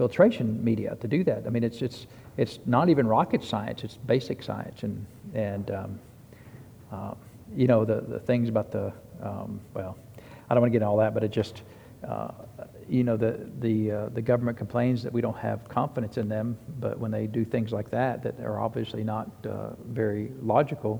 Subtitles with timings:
[0.00, 1.42] filtration media to do that.
[1.46, 2.06] I mean, it's, it's,
[2.38, 4.82] it's not even rocket science, it's basic science.
[4.82, 6.00] And, and um,
[6.90, 7.14] uh,
[7.54, 9.98] you know, the, the things about the, um, well,
[10.48, 11.64] I don't want to get into all that, but it just,
[12.08, 12.30] uh,
[12.88, 16.56] you know, the, the, uh, the government complains that we don't have confidence in them,
[16.78, 20.98] but when they do things like that, that are obviously not uh, very logical,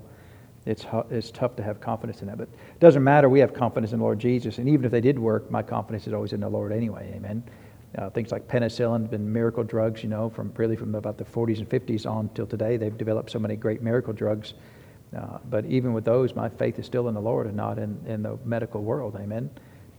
[0.66, 2.36] it's, it's tough to have confidence in that.
[2.36, 3.30] But it doesn't matter.
[3.30, 4.58] We have confidence in Lord Jesus.
[4.58, 7.14] And even if they did work, my confidence is always in the Lord anyway.
[7.16, 7.42] Amen.
[7.98, 11.24] Uh, things like penicillin have been miracle drugs, you know, from really from about the
[11.24, 12.76] 40s and 50s on till today.
[12.76, 14.54] They've developed so many great miracle drugs.
[15.16, 17.98] Uh, but even with those, my faith is still in the Lord and not in,
[18.06, 19.16] in the medical world.
[19.20, 19.50] Amen.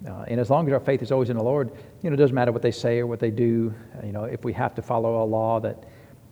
[0.07, 1.69] Uh, and as long as our faith is always in the Lord,
[2.01, 3.73] you know, it doesn't matter what they say or what they do.
[3.97, 5.83] Uh, you know, if we have to follow a law that,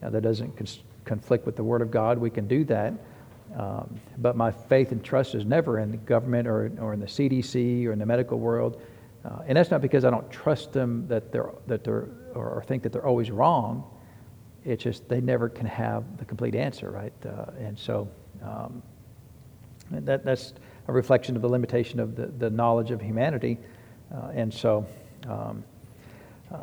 [0.01, 2.93] uh, that doesn't cons- conflict with the Word of God, we can do that.
[3.55, 7.07] Um, but my faith and trust is never in the government or, or in the
[7.07, 8.81] CDC or in the medical world.
[9.25, 12.83] Uh, and that's not because I don't trust them that they're, that they're, or think
[12.83, 13.83] that they're always wrong.
[14.65, 17.13] It's just they never can have the complete answer, right?
[17.25, 18.07] Uh, and so
[18.43, 18.81] um,
[19.91, 20.53] that, that's
[20.87, 23.57] a reflection of the limitation of the, the knowledge of humanity.
[24.13, 24.85] Uh, and so
[25.27, 25.63] um,
[26.53, 26.57] uh,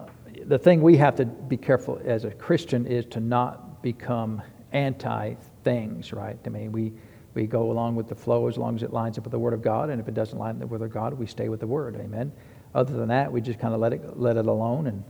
[0.47, 5.35] the thing we have to be careful as a Christian is to not become anti
[5.63, 6.39] things, right?
[6.45, 6.93] I mean, we,
[7.37, 9.53] we go along with the flow as long as it lines up with the Word
[9.53, 11.49] of God, and if it doesn't line up with the Word of God, we stay
[11.49, 11.95] with the Word.
[11.97, 12.33] Amen.
[12.75, 14.87] Other than that, we just kind of let it let it alone.
[14.87, 15.05] And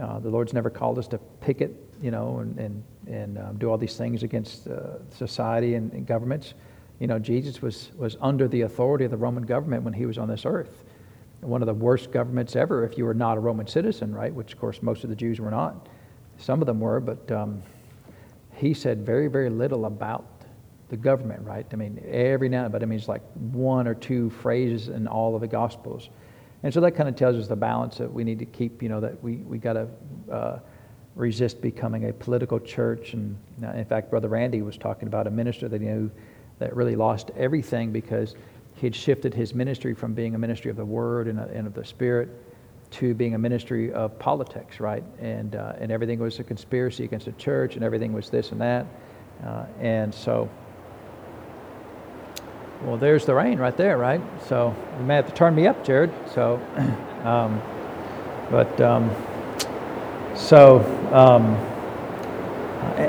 [0.00, 3.68] uh, the Lord's never called us to picket, you know, and and and um, do
[3.68, 6.54] all these things against uh, society and, and, governments.
[7.00, 10.16] You know, Jesus was was under the authority of the Roman government when he was
[10.16, 10.84] on this earth.
[11.40, 14.32] One of the worst governments ever, if you were not a Roman citizen, right?
[14.32, 15.88] Which, of course, most of the Jews were not.
[16.38, 17.62] Some of them were, but um,
[18.54, 20.33] he said very, very little about
[20.94, 21.66] the government, right?
[21.72, 24.88] I mean, every now, and then, but I mean, it's like one or two phrases
[24.88, 26.08] in all of the Gospels.
[26.62, 28.88] And so that kind of tells us the balance that we need to keep, you
[28.88, 29.88] know, that we, we got to
[30.30, 30.58] uh,
[31.16, 33.14] resist becoming a political church.
[33.14, 36.10] And uh, in fact, Brother Randy was talking about a minister that he knew
[36.60, 38.36] that really lost everything because
[38.74, 41.74] he had shifted his ministry from being a ministry of the Word and, and of
[41.74, 42.28] the Spirit
[42.92, 45.02] to being a ministry of politics, right?
[45.18, 48.60] And, uh, and everything was a conspiracy against the church, and everything was this and
[48.60, 48.86] that.
[49.44, 50.48] Uh, and so,
[52.84, 54.20] well, there's the rain right there, right?
[54.46, 56.12] So you may have to turn me up, Jared.
[56.34, 56.60] So,
[57.24, 57.62] um,
[58.50, 59.10] but, um,
[60.36, 60.80] so,
[61.12, 61.54] um,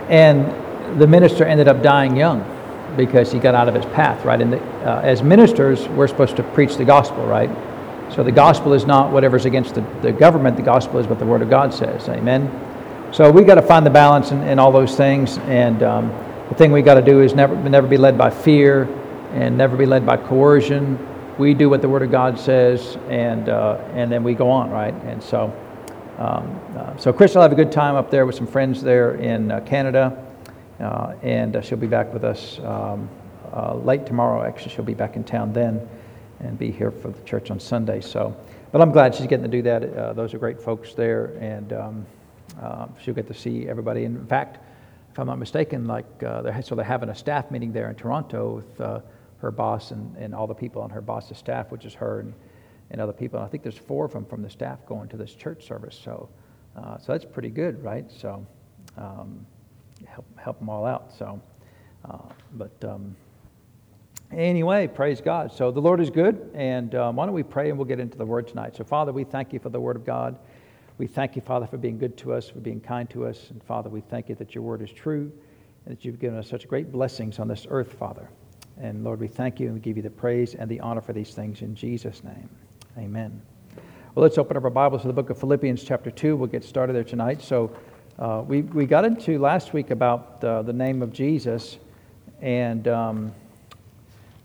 [0.09, 2.51] and the minister ended up dying young
[2.95, 4.39] because he got out of his path, right?
[4.39, 7.49] And the, uh, as ministers, we're supposed to preach the gospel, right?
[8.13, 11.25] So the gospel is not whatever's against the, the government, the gospel is what the
[11.25, 12.07] Word of God says.
[12.07, 12.49] Amen.
[13.11, 15.37] So we got to find the balance in, in all those things.
[15.39, 16.07] And um,
[16.47, 18.87] the thing we got to do is never, never be led by fear
[19.35, 20.97] and never be led by coercion.
[21.37, 24.71] We do what the Word of God says, and, uh, and then we go on,
[24.71, 24.93] right?
[24.93, 25.53] And so,
[26.17, 29.15] um, uh, so Chris will have a good time up there with some friends there
[29.15, 30.25] in uh, Canada.
[30.79, 33.09] Uh, and uh, she'll be back with us um,
[33.53, 34.41] uh, late tomorrow.
[34.41, 35.85] Actually, she'll be back in town then
[36.39, 37.99] and be here for the church on Sunday.
[37.99, 38.33] So,
[38.71, 40.15] but I'm glad she's getting to do that.
[40.15, 42.05] Those are great folks there, and um,
[43.01, 44.05] she'll get to see everybody.
[44.05, 44.59] And in fact,
[45.11, 49.01] if I'm not mistaken, like so they're having a staff meeting there in Toronto with
[49.37, 52.33] her boss and, and all the people on her boss's staff, which is her and,
[52.91, 53.39] and other people.
[53.39, 55.99] And I think there's four of them from the staff going to this church service.
[56.03, 56.29] So,
[56.75, 58.09] uh, so that's pretty good, right?
[58.11, 58.45] So,
[58.97, 59.45] um,
[60.05, 61.11] help help them all out.
[61.17, 61.41] So,
[62.09, 62.17] uh,
[62.53, 62.83] but.
[62.83, 63.15] Um,
[64.31, 65.51] Anyway, praise God.
[65.51, 68.17] So the Lord is good, and um, why don't we pray and we'll get into
[68.17, 68.75] the Word tonight.
[68.75, 70.37] So, Father, we thank you for the Word of God.
[70.97, 73.49] We thank you, Father, for being good to us, for being kind to us.
[73.51, 75.31] And, Father, we thank you that your Word is true
[75.85, 78.29] and that you've given us such great blessings on this earth, Father.
[78.81, 81.13] And, Lord, we thank you and we give you the praise and the honor for
[81.13, 82.49] these things in Jesus' name.
[82.97, 83.41] Amen.
[84.13, 86.35] Well, let's open up our Bibles to the book of Philippians, chapter 2.
[86.35, 87.41] We'll get started there tonight.
[87.41, 87.75] So,
[88.19, 91.77] uh, we, we got into last week about uh, the name of Jesus,
[92.41, 92.87] and.
[92.87, 93.33] Um,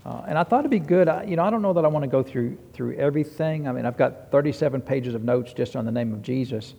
[0.04, 1.08] uh, and I thought it'd be good.
[1.08, 3.68] I, you know, I don't know that I want to go through through everything.
[3.68, 6.74] I mean, I've got 37 pages of notes just on the name of Jesus,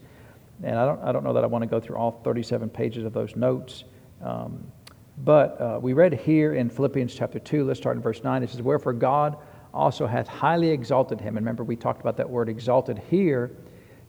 [0.63, 3.05] and I don't I don't know that I want to go through all 37 pages
[3.05, 3.83] of those notes.
[4.23, 4.71] Um,
[5.17, 8.43] but uh, we read here in Philippians chapter 2, let's start in verse 9.
[8.43, 9.37] It says, Wherefore God
[9.73, 11.37] also hath highly exalted him.
[11.37, 13.51] And remember, we talked about that word exalted here.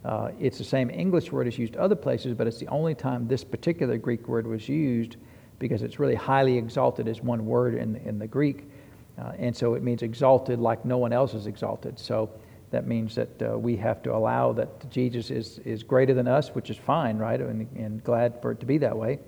[0.04, 3.28] Uh, it's the same English word as used other places, but it's the only time
[3.28, 5.16] this particular Greek word was used
[5.58, 8.68] because it's really highly exalted as one word in, in the Greek.
[9.18, 11.98] Uh, and so it means exalted like no one else is exalted.
[11.98, 12.30] So
[12.70, 16.48] that means that uh, we have to allow that Jesus is, is greater than us,
[16.48, 17.40] which is fine, right?
[17.40, 19.20] And, and glad for it to be that way.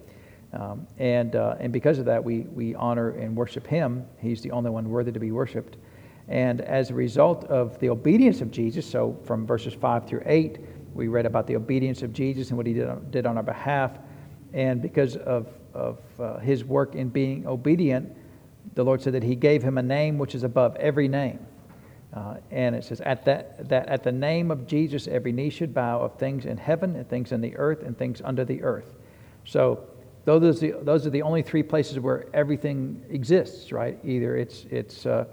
[0.54, 4.06] Um, and, uh, and because of that, we, we honor and worship him.
[4.20, 5.76] He's the only one worthy to be worshiped.
[6.28, 10.58] And as a result of the obedience of Jesus, so from verses 5 through 8,
[10.94, 13.42] we read about the obedience of Jesus and what he did on, did on our
[13.42, 13.98] behalf.
[14.52, 18.16] And because of, of uh, his work in being obedient,
[18.74, 21.44] the Lord said that he gave him a name which is above every name.
[22.14, 25.74] Uh, and it says, at, that, that at the name of Jesus, every knee should
[25.74, 28.94] bow of things in heaven and things in the earth and things under the earth.
[29.44, 29.88] So
[30.24, 33.98] those are the, those are the only three places where everything exists, right?
[34.04, 35.26] Either it's, it's uh,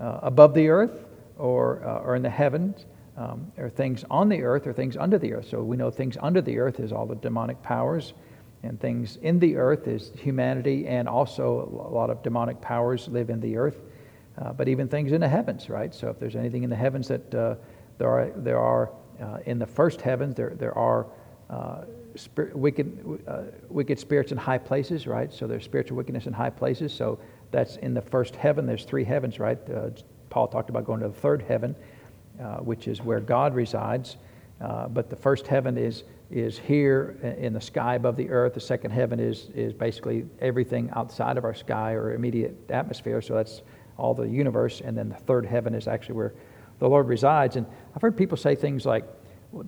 [0.00, 1.04] uh, above the earth
[1.36, 5.18] or, uh, or in the heavens, um, or things on the earth or things under
[5.18, 5.48] the earth.
[5.48, 8.12] So we know things under the earth is all the demonic powers,
[8.62, 13.30] and things in the earth is humanity, and also a lot of demonic powers live
[13.30, 13.80] in the earth.
[14.38, 15.94] Uh, but even things in the heavens, right?
[15.94, 17.54] So if there's anything in the heavens that uh,
[17.98, 18.90] there are, there are
[19.20, 21.06] uh, in the first heavens, there, there are
[22.16, 25.32] spirit, wicked, uh, wicked spirits in high places, right?
[25.32, 26.92] So there's spiritual wickedness in high places.
[26.92, 27.18] So
[27.50, 28.66] that's in the first heaven.
[28.66, 29.58] There's three heavens, right?
[29.70, 29.90] Uh,
[30.30, 31.74] Paul talked about going to the third heaven,
[32.60, 34.16] which is where God resides.
[34.58, 38.54] but the first heaven is is here in the sky above the earth.
[38.54, 43.22] The second heaven is is basically everything outside of our sky or immediate atmosphere.
[43.22, 43.62] So that's
[43.96, 46.34] all the universe, and then the third heaven is actually where
[46.78, 47.56] the Lord resides.
[47.56, 49.04] And I've heard people say things like,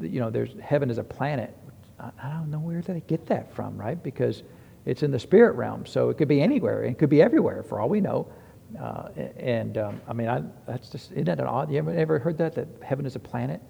[0.01, 1.57] you know, there's heaven is a planet.
[2.01, 4.01] I don't know where they get that from, right?
[4.03, 4.43] Because
[4.87, 6.85] it's in the spirit realm, so it could be anywhere.
[6.85, 8.27] It could be everywhere, for all we know.
[8.81, 9.09] Uh,
[9.39, 11.71] and um, I mean, I, that's just isn't that an odd?
[11.71, 13.61] You ever, ever heard that that heaven is a planet?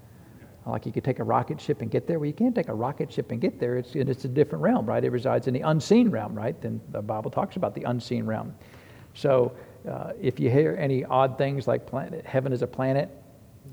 [0.66, 2.18] Like you could take a rocket ship and get there.
[2.18, 3.78] Well, you can't take a rocket ship and get there.
[3.78, 5.02] It's it's a different realm, right?
[5.02, 6.60] It resides in the unseen realm, right?
[6.60, 8.54] Then the Bible talks about the unseen realm.
[9.14, 9.52] So
[9.88, 13.08] uh, if you hear any odd things like planet, heaven is a planet,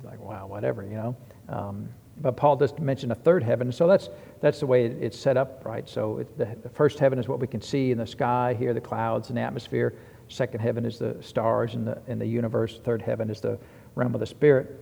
[0.03, 1.15] like, wow, whatever, you know.
[1.49, 1.89] Um,
[2.21, 3.71] but Paul does mention a third heaven.
[3.71, 4.09] So that's,
[4.39, 5.87] that's the way it's set up, right?
[5.87, 8.73] So it, the, the, first heaven is what we can see in the sky, here
[8.73, 9.95] the clouds and the atmosphere.
[10.29, 12.79] Second heaven is the stars and the, in the universe.
[12.83, 13.59] Third heaven is the
[13.95, 14.79] realm of the spirit.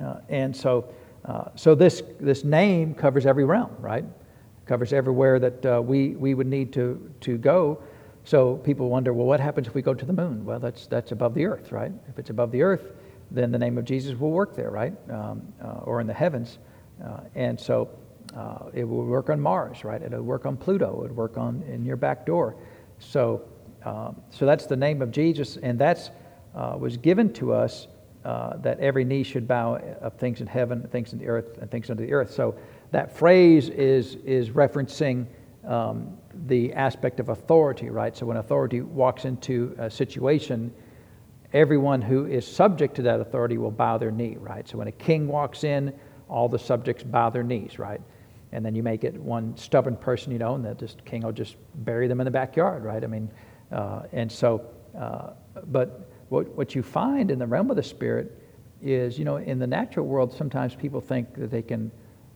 [0.00, 0.92] Uh, and so,
[1.24, 4.04] uh, so this, this name covers every realm, right?
[4.66, 7.82] Covers everywhere that uh, we, we would need to, to go.
[8.24, 10.44] So people wonder, well, what happens if we go to the moon?
[10.44, 11.90] Well, that's, that's above the earth, right?
[12.08, 12.92] If it's above the earth,
[13.30, 14.92] then the name of Jesus will work there, right?
[15.10, 16.58] Um, uh, or in the heavens.
[17.04, 17.88] Uh, and so
[18.36, 20.02] uh, it will work on Mars, right?
[20.02, 20.90] It'll work on Pluto.
[20.92, 22.56] It would work on in your back door.
[22.98, 23.42] So,
[23.84, 26.10] um, so that's the name of Jesus, and that's
[26.54, 27.86] uh, was given to us
[28.24, 31.70] uh, that every knee should bow of things in heaven, things in the earth, and
[31.70, 32.32] things under the earth.
[32.32, 32.54] So
[32.90, 35.26] that phrase is is referencing
[35.66, 38.16] um, the aspect of authority, right?
[38.16, 40.72] So when authority walks into a situation,
[41.52, 44.68] everyone who is subject to that authority will bow their knee, right?
[44.68, 45.92] So when a king walks in,
[46.28, 48.00] all the subjects bow their knees, right?
[48.52, 51.32] And then you may get one stubborn person, you know, and the just king will
[51.32, 53.02] just bury them in the backyard, right?
[53.02, 53.30] I mean,
[53.72, 54.64] uh, and so,
[54.98, 55.30] uh,
[55.66, 58.40] but what, what you find in the realm of the spirit
[58.82, 61.90] is, you know, in the natural world, sometimes people think that they can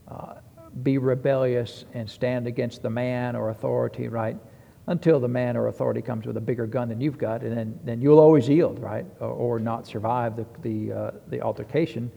[0.09, 0.35] uh,
[0.83, 4.37] be rebellious and stand against the man or authority, right?
[4.87, 7.79] Until the man or authority comes with a bigger gun than you've got, and then,
[7.85, 9.07] then you'll always yield, right?
[9.19, 12.11] Or, or not survive the, the, uh, the altercation.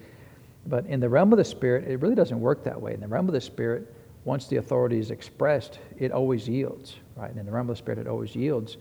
[0.66, 2.94] But in the realm of the spirit, it really doesn't work that way.
[2.94, 3.94] In the realm of the spirit,
[4.26, 7.30] once the authority is expressed, it always yields, right?
[7.30, 8.76] And in the realm of the spirit, it always yields.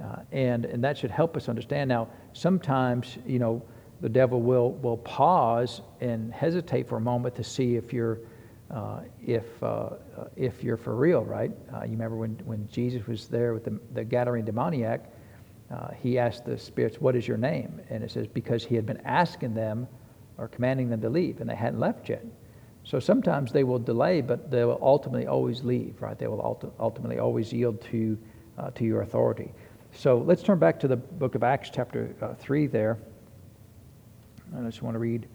[0.00, 1.88] Uh, and, and that should help us understand.
[1.88, 3.62] Now, sometimes, you know,
[4.00, 8.18] the devil will, will pause and hesitate for a moment to see if you're
[8.74, 9.90] uh, if, uh,
[10.34, 11.52] if you're for real, right?
[11.72, 15.12] Uh, you remember when, when Jesus was there with the, the Gadarene demoniac,
[15.70, 17.80] uh, he asked the spirits, What is your name?
[17.88, 19.86] And it says, Because he had been asking them
[20.38, 22.24] or commanding them to leave, and they hadn't left yet.
[22.82, 26.18] So sometimes they will delay, but they will ultimately always leave, right?
[26.18, 28.18] They will ultimately always yield to,
[28.58, 29.52] uh, to your authority.
[29.92, 32.98] So let's turn back to the book of Acts, chapter uh, 3 there.
[34.58, 35.28] I just want to read.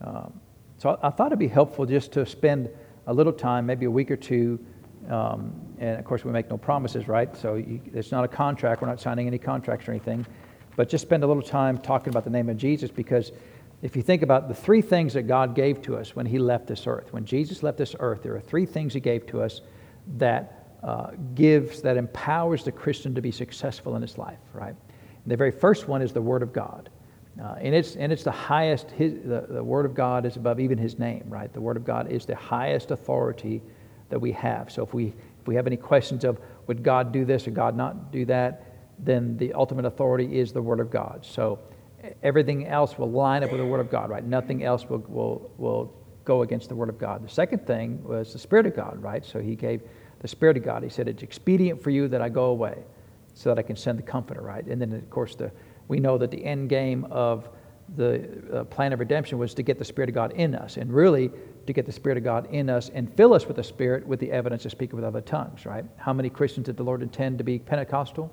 [0.00, 0.40] Um,
[0.78, 2.70] so I, I thought it'd be helpful just to spend
[3.06, 4.58] a little time, maybe a week or two.
[5.08, 7.34] Um, and of course, we make no promises, right?
[7.36, 8.82] So you, it's not a contract.
[8.82, 10.26] We're not signing any contracts or anything.
[10.74, 13.32] But just spend a little time talking about the name of Jesus because
[13.82, 16.66] if you think about the three things that God gave to us when He left
[16.66, 19.60] this earth, when Jesus left this earth, there are three things He gave to us
[20.18, 24.74] that uh, gives, that empowers the Christian to be successful in his life, right?
[25.24, 26.90] And the very first one is the Word of God.
[27.42, 30.58] Uh, and, it's, and it's the highest, his, the, the Word of God is above
[30.58, 31.52] even His name, right?
[31.52, 33.62] The Word of God is the highest authority
[34.08, 34.70] that we have.
[34.70, 35.08] So if we,
[35.40, 38.62] if we have any questions of would God do this or God not do that,
[38.98, 41.26] then the ultimate authority is the Word of God.
[41.26, 41.58] So
[42.22, 44.24] everything else will line up with the Word of God, right?
[44.24, 45.92] Nothing else will, will, will
[46.24, 47.22] go against the Word of God.
[47.22, 49.24] The second thing was the Spirit of God, right?
[49.24, 49.82] So He gave
[50.20, 50.82] the Spirit of God.
[50.82, 52.78] He said, It's expedient for you that I go away
[53.34, 54.64] so that I can send the Comforter, right?
[54.64, 55.52] And then, of course, the
[55.88, 57.48] we know that the end game of
[57.94, 60.76] the uh, plan of redemption was to get the Spirit of God in us.
[60.76, 61.30] And really,
[61.66, 64.20] to get the Spirit of God in us and fill us with the Spirit with
[64.20, 65.84] the evidence of speaking with other tongues, right?
[65.96, 68.32] How many Christians did the Lord intend to be Pentecostal?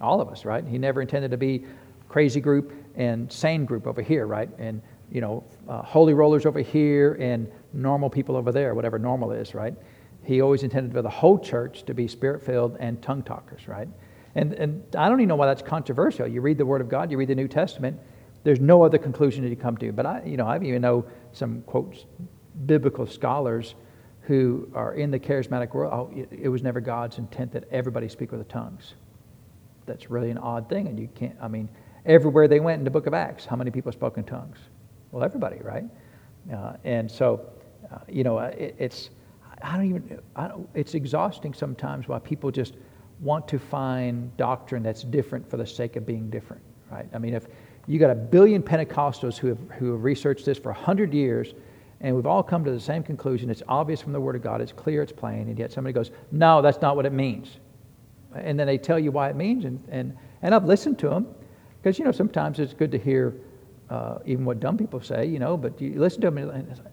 [0.00, 0.64] All of us, right?
[0.66, 1.64] He never intended to be
[2.08, 4.48] crazy group and sane group over here, right?
[4.58, 9.32] And, you know, uh, holy rollers over here and normal people over there, whatever normal
[9.32, 9.74] is, right?
[10.22, 13.88] He always intended for the whole church to be spirit filled and tongue talkers, right?
[14.36, 16.28] And, and I don't even know why that's controversial.
[16.28, 17.98] You read the Word of God, you read the New Testament,
[18.44, 19.90] there's no other conclusion that you come to.
[19.92, 22.04] But I, you know, I even know some quotes
[22.66, 23.74] biblical scholars
[24.20, 25.92] who are in the charismatic world.
[25.92, 28.94] Oh, it, it was never God's intent that everybody speak with the tongues.
[29.86, 31.36] That's really an odd thing, and you can't.
[31.40, 31.68] I mean,
[32.04, 34.58] everywhere they went in the Book of Acts, how many people spoke in tongues?
[35.12, 35.84] Well, everybody, right?
[36.52, 37.48] Uh, and so,
[37.90, 39.10] uh, you know, it, it's
[39.62, 40.20] I don't even.
[40.36, 42.74] I don't, it's exhausting sometimes why people just
[43.20, 47.08] want to find doctrine that's different for the sake of being different, right?
[47.14, 47.46] I mean, if
[47.86, 51.54] you got a billion Pentecostals who have, who have researched this for 100 years,
[52.00, 53.48] and we've all come to the same conclusion.
[53.48, 56.10] It's obvious from the Word of God, it's clear, it's plain, and yet somebody goes,
[56.30, 57.58] No, that's not what it means.
[58.34, 61.26] And then they tell you why it means, and, and, and I've listened to them,
[61.82, 63.34] because, you know, sometimes it's good to hear
[63.88, 66.80] uh, even what dumb people say, you know, but you listen to them, and it's
[66.80, 66.92] like,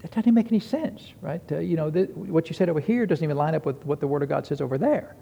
[0.00, 1.42] that doesn't make any sense, right?
[1.50, 3.98] Uh, you know, the, what you said over here doesn't even line up with what
[3.98, 5.16] the Word of God says over there.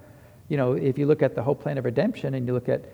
[0.49, 2.85] You know, if you look at the whole plan of redemption and you look at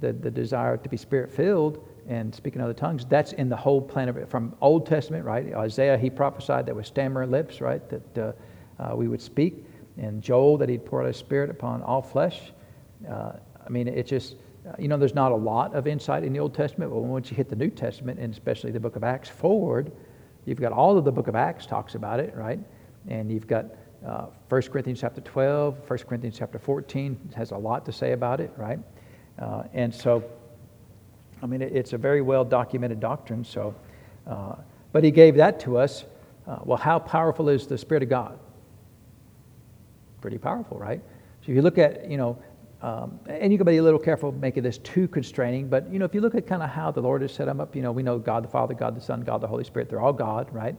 [0.00, 3.80] the, the desire to be spirit filled and speaking other tongues, that's in the whole
[3.80, 4.28] plan of it.
[4.28, 5.52] From Old Testament, right?
[5.54, 7.82] Isaiah, he prophesied that with stammering lips, right?
[7.88, 8.32] That uh,
[8.82, 9.64] uh, we would speak.
[9.98, 12.52] And Joel, that he'd pour out his spirit upon all flesh.
[13.08, 13.32] Uh,
[13.64, 14.36] I mean, it just,
[14.66, 17.30] uh, you know, there's not a lot of insight in the Old Testament, but once
[17.30, 19.92] you hit the New Testament, and especially the book of Acts forward,
[20.46, 22.58] you've got all of the book of Acts talks about it, right?
[23.08, 23.66] And you've got
[24.06, 28.40] uh, 1 Corinthians chapter 12, 1 Corinthians chapter 14 has a lot to say about
[28.40, 28.78] it, right?
[29.38, 30.24] Uh, and so,
[31.42, 33.44] I mean, it, it's a very well documented doctrine.
[33.44, 33.74] So,
[34.26, 34.54] uh,
[34.92, 36.04] but he gave that to us.
[36.46, 38.38] Uh, well, how powerful is the Spirit of God?
[40.20, 41.00] Pretty powerful, right?
[41.42, 42.38] So if you look at, you know,
[42.82, 46.06] um, and you can be a little careful making this too constraining, but you know,
[46.06, 47.92] if you look at kind of how the Lord has set them up, you know,
[47.92, 50.48] we know God the Father, God the Son, God the Holy Spirit, they're all God,
[50.52, 50.74] right?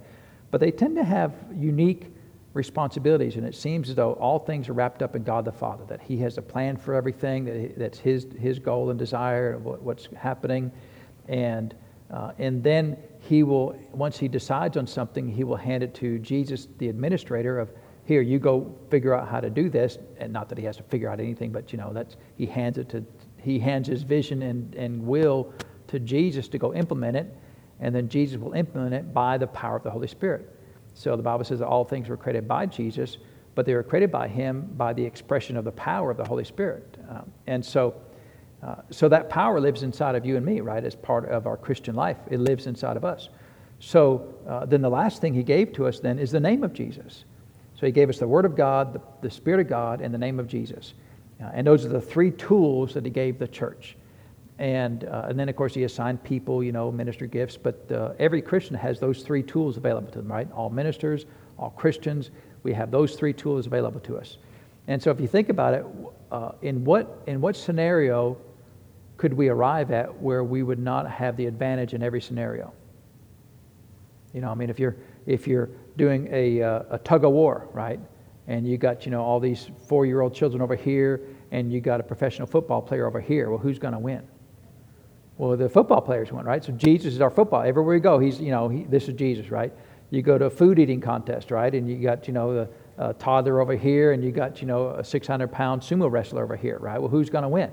[0.49, 2.11] But they tend to have unique
[2.53, 3.35] responsibilities.
[3.35, 6.01] And it seems as though all things are wrapped up in God the Father, that
[6.01, 9.81] He has a plan for everything, that he, that's His, his goal and desire, what,
[9.81, 10.71] what's happening.
[11.27, 11.73] And,
[12.11, 16.19] uh, and then He will, once He decides on something, He will hand it to
[16.19, 17.71] Jesus, the administrator, of
[18.05, 19.97] here, you go figure out how to do this.
[20.17, 22.77] And not that He has to figure out anything, but you know, that's, He hands
[22.77, 23.05] it to,
[23.37, 25.53] He hands His vision and, and will
[25.87, 27.33] to Jesus to go implement it.
[27.79, 30.60] And then Jesus will implement it by the power of the Holy Spirit.
[31.01, 33.17] So the Bible says that all things were created by Jesus,
[33.55, 36.43] but they were created by him by the expression of the power of the Holy
[36.43, 36.95] Spirit.
[37.09, 37.95] Um, and so,
[38.61, 41.57] uh, so that power lives inside of you and me, right, as part of our
[41.57, 42.17] Christian life.
[42.29, 43.29] It lives inside of us.
[43.79, 46.71] So uh, then the last thing he gave to us then is the name of
[46.71, 47.25] Jesus.
[47.79, 50.19] So he gave us the Word of God, the, the Spirit of God, and the
[50.19, 50.93] name of Jesus.
[51.43, 53.97] Uh, and those are the three tools that he gave the church.
[54.59, 57.57] And, uh, and then, of course, he assigned people, you know, ministry gifts.
[57.57, 60.51] But uh, every Christian has those three tools available to them, right?
[60.51, 61.25] All ministers,
[61.57, 62.31] all Christians,
[62.63, 64.37] we have those three tools available to us.
[64.87, 65.85] And so, if you think about it,
[66.31, 68.37] uh, in, what, in what scenario
[69.17, 72.73] could we arrive at where we would not have the advantage in every scenario?
[74.33, 77.67] You know, I mean, if you're, if you're doing a, uh, a tug of war,
[77.73, 77.99] right?
[78.47, 81.81] And you got, you know, all these four year old children over here, and you
[81.81, 83.49] got a professional football player over here.
[83.49, 84.27] Well, who's going to win?
[85.41, 86.63] Well, the football players went, right?
[86.63, 87.63] So Jesus is our football.
[87.63, 89.73] Everywhere we go, he's, you know, he, this is Jesus, right?
[90.11, 91.73] You go to a food eating contest, right?
[91.73, 92.69] And you got, you know, the
[92.99, 96.55] uh, toddler over here, and you got, you know, a 600 pound sumo wrestler over
[96.55, 96.99] here, right?
[97.01, 97.71] Well, who's going to win?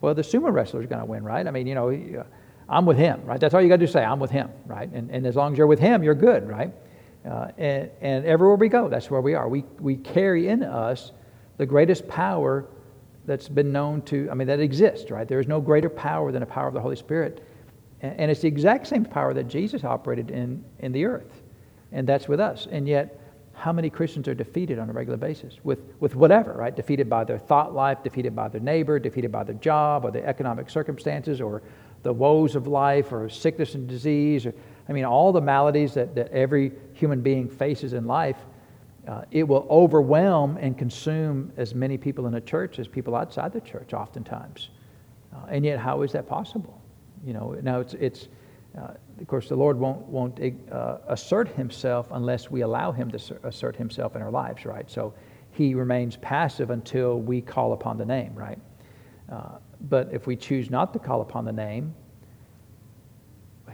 [0.00, 1.46] Well, the sumo wrestler is going to win, right?
[1.46, 2.24] I mean, you know, uh,
[2.68, 3.38] I'm with him, right?
[3.38, 4.04] That's all you got to say.
[4.04, 4.90] I'm with him, right?
[4.92, 6.74] And, and as long as you're with him, you're good, right?
[7.24, 9.48] Uh, and, and everywhere we go, that's where we are.
[9.48, 11.12] We, we carry in us
[11.56, 12.66] the greatest power
[13.26, 15.26] that's been known to, I mean, that exists, right?
[15.26, 17.44] There is no greater power than the power of the Holy Spirit.
[18.00, 21.42] And it's the exact same power that Jesus operated in, in the earth.
[21.92, 22.68] And that's with us.
[22.70, 23.20] And yet,
[23.54, 26.76] how many Christians are defeated on a regular basis with, with whatever, right?
[26.76, 30.26] Defeated by their thought life, defeated by their neighbor, defeated by their job, or their
[30.26, 31.62] economic circumstances, or
[32.02, 34.44] the woes of life, or sickness and disease.
[34.44, 34.54] Or,
[34.88, 38.36] I mean, all the maladies that, that every human being faces in life
[39.08, 43.52] uh, it will overwhelm and consume as many people in a church as people outside
[43.52, 44.70] the church, oftentimes.
[45.34, 46.80] Uh, and yet, how is that possible?
[47.24, 48.28] You know, now it's, it's
[48.76, 53.38] uh, of course, the Lord won't, won't uh, assert himself unless we allow him to
[53.44, 54.90] assert himself in our lives, right?
[54.90, 55.14] So
[55.50, 58.58] he remains passive until we call upon the name, right?
[59.32, 59.58] Uh,
[59.88, 61.94] but if we choose not to call upon the name,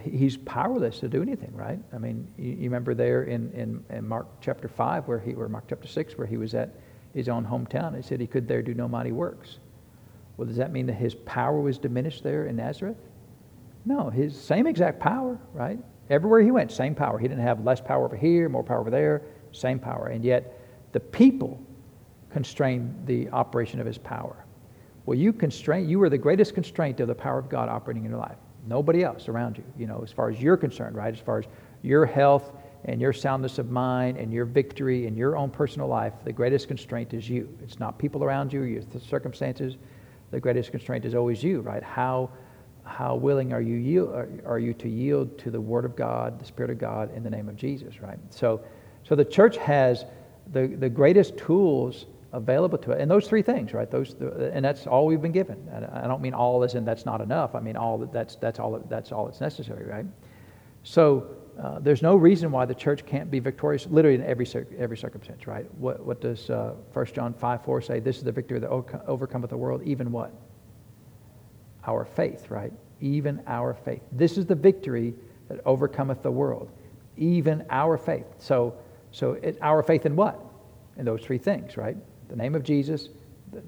[0.03, 1.79] he's powerless to do anything, right?
[1.93, 5.47] I mean, you, you remember there in, in, in, Mark chapter 5, where he, or
[5.49, 6.75] Mark chapter 6, where he was at
[7.13, 7.95] his own hometown.
[7.95, 9.59] He said he could there do no mighty works.
[10.37, 12.97] Well, does that mean that his power was diminished there in Nazareth?
[13.85, 15.77] No, his same exact power, right?
[16.09, 17.17] Everywhere he went, same power.
[17.17, 20.07] He didn't have less power over here, more power over there, same power.
[20.07, 20.59] And yet,
[20.91, 21.59] the people
[22.31, 24.45] constrained the operation of his power.
[25.05, 28.11] Well, you constrain, you are the greatest constraint of the power of God operating in
[28.11, 28.37] your life.
[28.65, 31.13] Nobody else around you, you know, as far as you're concerned, right?
[31.13, 31.45] As far as
[31.81, 32.51] your health
[32.85, 36.67] and your soundness of mind and your victory in your own personal life, the greatest
[36.67, 37.49] constraint is you.
[37.61, 39.75] It's not people around you, your circumstances.
[40.31, 41.83] The greatest constraint is always you, right?
[41.83, 42.29] How,
[42.83, 46.39] how willing are you, yield, are, are you to yield to the Word of God,
[46.39, 48.17] the Spirit of God, in the name of Jesus, right?
[48.29, 48.63] So,
[49.03, 50.05] so the church has
[50.51, 52.99] the, the greatest tools available to it.
[52.99, 53.89] And those three things, right?
[53.89, 55.69] Those, and that's all we've been given.
[55.93, 57.55] I don't mean all as in that's not enough.
[57.55, 60.05] I mean all that's that's all that's all that's necessary, right?
[60.83, 61.27] So
[61.61, 64.47] uh, there's no reason why the church can't be victorious, literally in every
[64.77, 65.65] every circumstance, right?
[65.75, 67.99] What what does uh, 1 John five four say?
[67.99, 70.33] This is the victory that overcometh the world, even what?
[71.85, 72.73] Our faith, right?
[72.99, 74.01] Even our faith.
[74.11, 75.13] This is the victory
[75.49, 76.71] that overcometh the world,
[77.15, 78.25] even our faith.
[78.39, 78.75] So
[79.11, 80.43] so it, our faith in what?
[80.97, 81.95] In those three things, right?
[82.29, 83.09] The name of Jesus,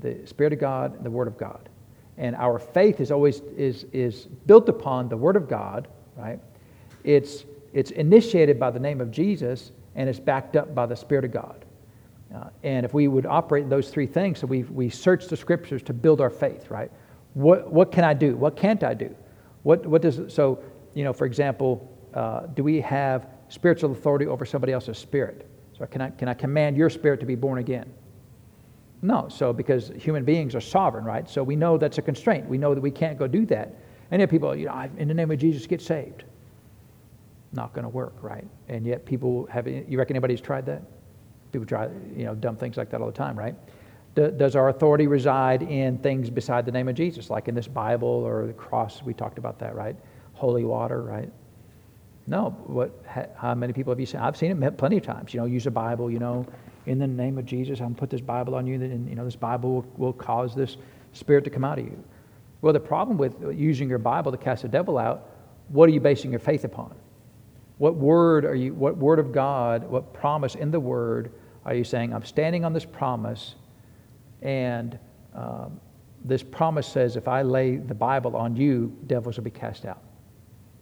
[0.02, 1.70] the, Spirit of God, and the Word of God.
[2.18, 6.40] And our faith is always is, is built upon the Word of God, right?
[7.04, 11.26] It's, it's initiated by the name of Jesus, and it's backed up by the Spirit
[11.26, 11.66] of God.
[12.34, 15.38] Uh, and if we would operate in those three things, so we, we search the
[15.38, 16.92] scriptures to build our faith, right?
[17.34, 18.36] What, what can I do?
[18.36, 19.16] What can't I do?
[19.64, 24.46] What, what does, so, you know, for example, uh, do we have spiritual authority over
[24.46, 25.48] somebody else's spirit?
[25.78, 27.92] So can I, can I command your spirit to be born again?
[29.06, 29.30] No.
[29.30, 31.30] So, because human beings are sovereign, right?
[31.30, 32.48] So we know that's a constraint.
[32.48, 33.76] We know that we can't go do that.
[34.10, 36.24] And yet people, you know, in the name of Jesus, get saved.
[37.54, 38.46] Not going to work, right?
[38.68, 40.82] And yet people have, you reckon anybody's tried that?
[41.52, 43.56] People try, you know, dumb things like that all the time, right?
[44.16, 48.08] Does our authority reside in things beside the name of Jesus, like in this Bible
[48.08, 49.04] or the cross?
[49.04, 49.96] We talked about that, right?
[50.34, 51.30] Holy water, right?
[52.26, 52.52] No.
[52.66, 53.04] What?
[53.36, 54.22] How many people have you seen?
[54.22, 55.34] I've seen it plenty of times.
[55.34, 56.10] You know, use a Bible.
[56.10, 56.46] You know,
[56.86, 59.16] in the name of Jesus, I'm going to put this Bible on you, and you
[59.16, 60.78] know, this Bible will, will cause this
[61.14, 62.04] spirit to come out of you.
[62.62, 65.30] Well, the problem with using your Bible to cast the devil out,
[65.70, 66.96] what are you basing your faith upon?
[67.78, 71.32] What word are you, what word of God, what promise in the word
[71.66, 73.56] are you saying, I'm standing on this promise,
[74.42, 74.98] and
[75.34, 75.80] um,
[76.24, 80.02] this promise says, if I lay the Bible on you, devils will be cast out.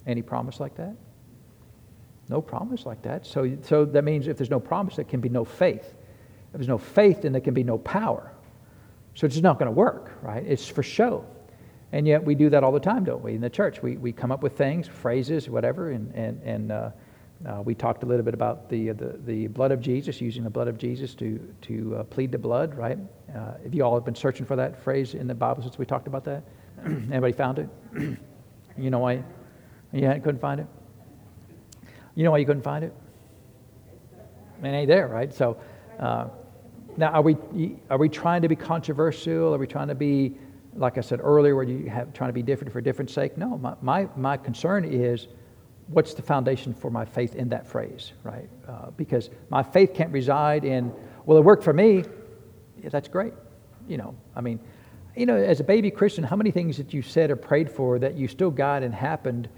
[0.06, 0.96] Any promise like that?
[2.30, 3.26] No promise like that.
[3.26, 5.94] So, so that means if there's no promise, there can be no faith.
[6.54, 8.32] If there's no faith, then there can be no power.
[9.16, 10.44] So it's just not going to work, right?
[10.46, 11.26] It's for show.
[11.92, 13.84] And yet we do that all the time, don't we, in the church?
[13.84, 16.90] We, we come up with things, phrases, whatever, and, and, and uh,
[17.48, 20.50] uh, we talked a little bit about the, the, the blood of Jesus, using the
[20.50, 22.98] blood of Jesus to, to uh, plead the blood, right?
[23.30, 25.86] Uh, have you all have been searching for that phrase in the Bible since we
[25.86, 26.44] talked about that?
[26.86, 27.70] Anybody found it?
[28.78, 29.24] you know why?
[29.92, 30.68] You couldn't find it?
[32.16, 32.94] You know why you couldn't find it?
[34.64, 35.34] It ain't there, right?
[35.34, 35.58] So
[36.00, 36.28] uh,
[36.96, 37.38] now, are we
[37.90, 39.54] are we trying to be controversial?
[39.54, 40.36] Are we trying to be,
[40.76, 43.38] like I said earlier, where you have trying to be different for different sake?
[43.38, 45.28] No, my my, my concern is
[45.88, 48.50] what's the foundation for my faith in that phrase, right?
[48.68, 50.94] Uh, because my faith can't reside in,
[51.26, 52.04] well, it worked for me.
[52.82, 53.34] Yeah, that's great.
[53.88, 54.60] You know, I mean,
[55.16, 58.00] you know, as a baby Christian, how many things that you said or prayed for
[58.00, 59.50] that you still got and happened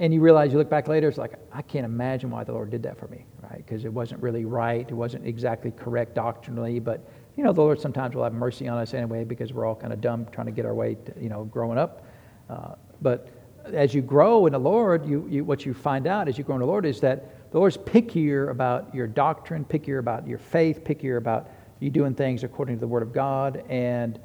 [0.00, 2.70] and you realize, you look back later, it's like, I can't imagine why the Lord
[2.70, 3.58] did that for me, right?
[3.58, 4.88] Because it wasn't really right.
[4.88, 6.80] It wasn't exactly correct doctrinally.
[6.80, 9.74] But, you know, the Lord sometimes will have mercy on us anyway because we're all
[9.74, 12.06] kind of dumb trying to get our way, to, you know, growing up.
[12.48, 13.28] Uh, but
[13.74, 16.56] as you grow in the Lord, you, you, what you find out as you grow
[16.56, 20.82] in the Lord is that the Lord's pickier about your doctrine, pickier about your faith,
[20.82, 23.62] pickier about you doing things according to the Word of God.
[23.68, 24.18] And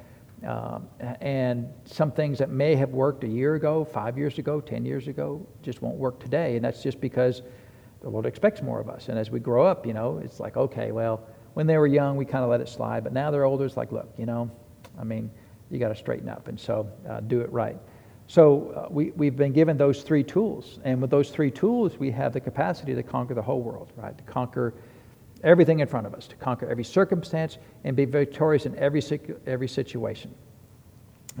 [0.46, 0.88] um,
[1.20, 5.08] and some things that may have worked a year ago, five years ago, 10 years
[5.08, 6.56] ago, just won't work today.
[6.56, 7.42] And that's just because
[8.00, 9.08] the Lord expects more of us.
[9.08, 12.16] And as we grow up, you know, it's like, okay, well, when they were young,
[12.16, 13.02] we kind of let it slide.
[13.02, 14.50] But now they're older, it's like, look, you know,
[14.98, 15.30] I mean,
[15.70, 16.46] you got to straighten up.
[16.46, 17.76] And so uh, do it right.
[18.28, 20.78] So uh, we, we've been given those three tools.
[20.84, 24.16] And with those three tools, we have the capacity to conquer the whole world, right?
[24.16, 24.74] To conquer
[25.42, 29.02] everything in front of us, to conquer every circumstance and be victorious in every,
[29.46, 30.34] every situation.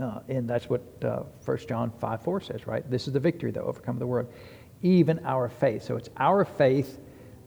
[0.00, 2.88] Uh, and that's what uh, 1 John 5 4 says, right?
[2.90, 4.30] This is the victory that overcomes the world,
[4.82, 5.82] even our faith.
[5.82, 6.98] So it's our faith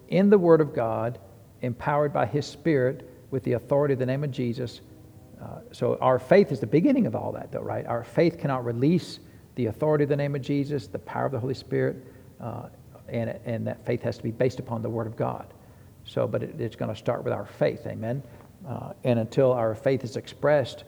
[0.07, 1.19] in the Word of God,
[1.61, 4.81] empowered by His Spirit with the authority of the name of Jesus.
[5.39, 7.85] Uh, so our faith is the beginning of all that, though, right?
[7.85, 9.19] Our faith cannot release
[9.55, 11.97] the authority of the name of Jesus, the power of the Holy Spirit,
[12.41, 12.63] uh,
[13.07, 15.53] and, and that faith has to be based upon the Word of God.
[16.09, 18.23] So, but it, it's going to start with our faith, amen?
[18.67, 20.83] Uh, and until our faith is expressed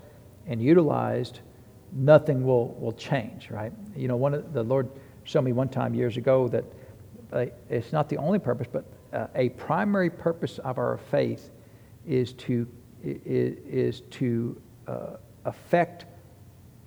[0.47, 1.41] and utilized,
[1.91, 3.71] nothing will, will change, right?
[3.95, 4.89] You know, one of the Lord
[5.23, 6.65] showed me one time years ago that
[7.31, 11.51] uh, it's not the only purpose, but uh, a primary purpose of our faith
[12.07, 12.67] is to
[13.03, 16.05] is, is to uh, affect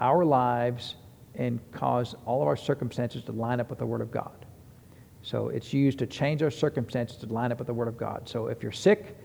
[0.00, 0.96] our lives
[1.36, 4.43] and cause all of our circumstances to line up with the Word of God.
[5.24, 8.28] So it's used to change our circumstances to line up with the Word of God.
[8.28, 9.16] So if you're sick,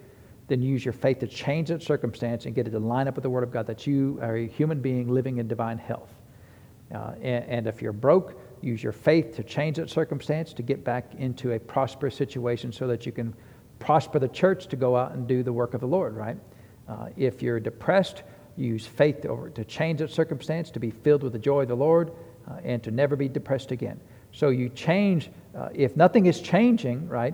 [0.47, 3.23] then use your faith to change that circumstance and get it to line up with
[3.23, 6.09] the Word of God that you are a human being living in divine health.
[6.95, 10.85] Uh, and, and if you're broke, use your faith to change that circumstance to get
[10.85, 13.33] back into a prosperous situation so that you can
[13.79, 16.37] prosper the church to go out and do the work of the Lord, right?
[16.87, 18.23] Uh, if you're depressed,
[18.55, 21.75] use faith to, to, change that circumstance, to be filled with the joy of the
[21.75, 22.11] Lord,
[22.49, 23.99] uh, and to never be depressed again.
[24.31, 27.33] So you change, uh, if nothing is changing, right,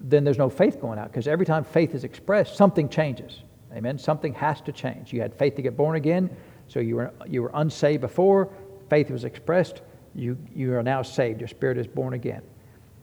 [0.00, 3.42] then there's no faith going out because every time faith is expressed, something changes.
[3.74, 3.98] Amen?
[3.98, 5.12] Something has to change.
[5.12, 6.34] You had faith to get born again,
[6.68, 8.50] so you were, you were unsaved before.
[8.88, 9.82] Faith was expressed.
[10.14, 11.40] You, you are now saved.
[11.40, 12.42] Your spirit is born again.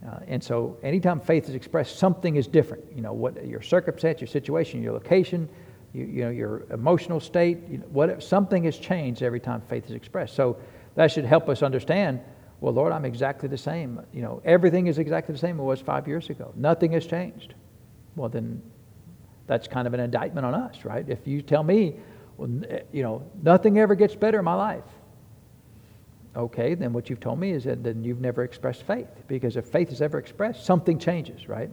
[0.05, 2.83] Uh, and so anytime faith is expressed, something is different.
[2.93, 5.49] You know, what your circumstance, your situation, your location,
[5.93, 9.85] you, you know, your emotional state, you know, what, something has changed every time faith
[9.85, 10.35] is expressed.
[10.35, 10.57] So
[10.95, 12.19] that should help us understand
[12.59, 14.01] well, Lord, I'm exactly the same.
[14.11, 16.51] You know, everything is exactly the same it was five years ago.
[16.55, 17.53] Nothing has changed.
[18.15, 18.61] Well, then
[19.45, 21.07] that's kind of an indictment on us, right?
[21.07, 21.95] If you tell me,
[22.37, 22.49] well,
[22.91, 24.83] you know, nothing ever gets better in my life.
[26.35, 29.07] Okay, then what you've told me is that then you've never expressed faith.
[29.27, 31.69] Because if faith is ever expressed, something changes, right?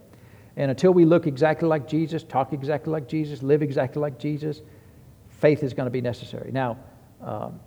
[0.56, 4.62] And until we look exactly like Jesus, talk exactly like Jesus, live exactly like Jesus,
[5.28, 6.50] faith is going to be necessary.
[6.52, 6.78] Now,
[7.20, 7.60] um,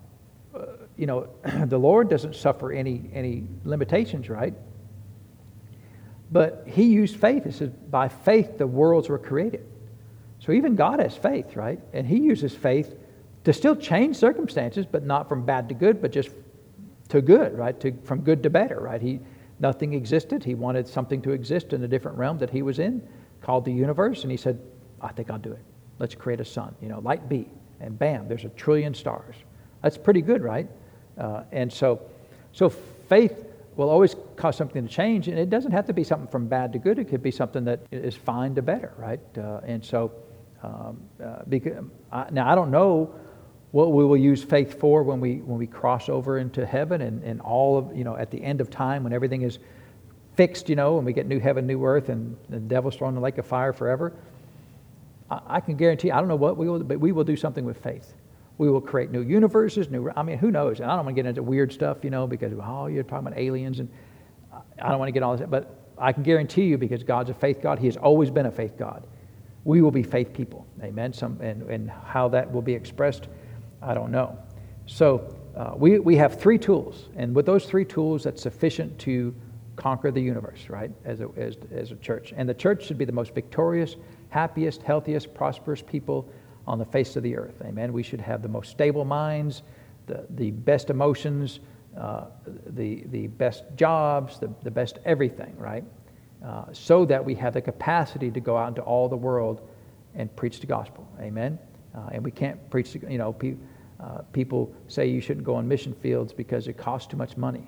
[0.98, 1.30] you know,
[1.66, 4.54] the Lord doesn't suffer any, any limitations, right?
[6.32, 7.46] But he used faith.
[7.46, 9.66] It says, by faith the worlds were created.
[10.40, 11.80] So even God has faith, right?
[11.94, 12.96] And he uses faith
[13.46, 16.30] to still change circumstances, but not from bad to good, but just
[17.10, 17.80] to good, right?
[17.80, 19.02] To, from good to better, right?
[19.02, 19.20] He,
[19.60, 20.44] nothing existed.
[20.44, 23.08] He wanted something to exist in a different realm that he was in,
[23.42, 24.60] called the universe, and he said,
[25.02, 25.64] I think I'll do it.
[26.00, 27.50] Let's create a sun, you know, light be.
[27.80, 29.36] And bam, there's a trillion stars.
[29.82, 30.68] That's pretty good, right?
[31.18, 32.02] Uh, and so,
[32.54, 36.28] so faith will always cause something to change, and it doesn't have to be something
[36.28, 37.00] from bad to good.
[37.00, 39.20] It could be something that is fine to better, right?
[39.38, 40.12] Uh, and so,
[40.64, 43.14] um, uh, because, I, now I don't know
[43.72, 47.24] what we will use faith for when we when we cross over into heaven, and,
[47.24, 49.60] and all of you know at the end of time when everything is
[50.36, 53.16] fixed, you know, and we get new heaven, new earth, and the devil's thrown in
[53.16, 54.14] the lake of fire forever.
[55.30, 56.12] I, I can guarantee.
[56.12, 58.14] I don't know what we will, but we will do something with faith.
[58.58, 60.12] We will create new universes, new.
[60.16, 60.80] I mean, who knows?
[60.80, 63.28] And I don't want to get into weird stuff, you know, because oh, you're talking
[63.28, 63.90] about aliens, and
[64.82, 65.48] I don't want to get all this.
[65.48, 68.52] But I can guarantee you, because God's a faith God, He has always been a
[68.52, 69.04] faith God.
[69.64, 71.14] We will be faith people, amen.
[71.14, 73.28] Some and and how that will be expressed,
[73.82, 74.38] I don't know.
[74.88, 79.36] So uh, we we have three tools, and with those three tools, that's sufficient to
[79.76, 80.90] conquer the universe, right?
[81.06, 83.98] As a as as a church, and the church should be the most victorious,
[84.30, 86.28] happiest, healthiest, prosperous people
[86.68, 87.56] on the face of the earth.
[87.64, 87.94] Amen.
[87.94, 89.64] We should have the most stable minds,
[90.06, 91.60] the, the best emotions,
[91.98, 92.26] uh,
[92.68, 95.84] the, the best jobs, the, the best everything, right?
[96.46, 99.68] Uh, so that we have the capacity to go out into all the world
[100.16, 101.08] and preach the gospel.
[101.20, 101.58] Amen.
[101.96, 103.56] Uh, and we can't preach, you know, pe-
[104.00, 107.68] uh, people say you shouldn't go on mission fields because it costs too much money.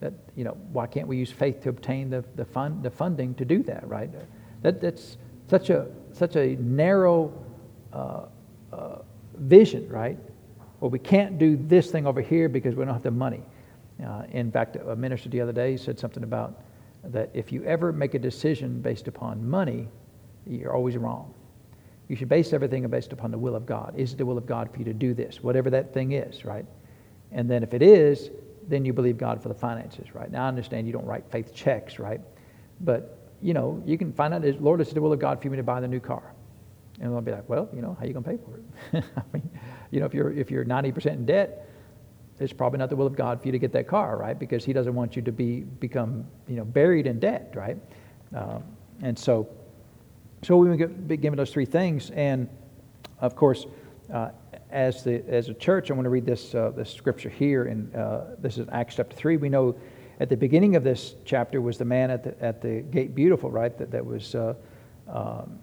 [0.00, 3.34] That, you know, why can't we use faith to obtain the, the, fund, the funding
[3.34, 4.10] to do that, right?
[4.62, 7.32] That, that's such a, such a narrow
[7.94, 8.26] uh,
[8.72, 8.98] uh,
[9.36, 10.18] vision, right?
[10.80, 13.42] Well, we can't do this thing over here because we don't have the money.
[14.04, 16.60] Uh, in fact, a minister the other day said something about
[17.04, 19.88] that if you ever make a decision based upon money,
[20.46, 21.32] you're always wrong.
[22.08, 23.94] You should base everything based upon the will of God.
[23.96, 26.44] Is it the will of God for you to do this, whatever that thing is,
[26.44, 26.66] right?
[27.32, 28.30] And then if it is,
[28.68, 30.30] then you believe God for the finances, right?
[30.30, 32.20] Now I understand you don't write faith checks, right?
[32.80, 35.48] But you know, you can find out, Lord, is it the will of God for
[35.48, 36.33] me to buy the new car?
[37.00, 39.04] And they'll be like, well, you know, how you going to pay for it?
[39.16, 39.50] I mean,
[39.90, 41.68] you know, if you're, if you're 90% in debt,
[42.38, 44.38] it's probably not the will of God for you to get that car, right?
[44.38, 47.76] Because he doesn't want you to be, become, you know, buried in debt, right?
[48.34, 48.64] Um,
[49.02, 49.48] and so,
[50.42, 52.10] so we would be given those three things.
[52.10, 52.48] And
[53.20, 53.66] of course,
[54.12, 54.30] uh,
[54.70, 57.64] as, the, as a church, I want to read this, uh, this scripture here.
[57.66, 59.36] And uh, this is Acts chapter 3.
[59.36, 59.76] We know
[60.20, 63.50] at the beginning of this chapter was the man at the, at the gate beautiful,
[63.50, 63.76] right?
[63.78, 64.54] That, that was uh,
[65.08, 65.58] um,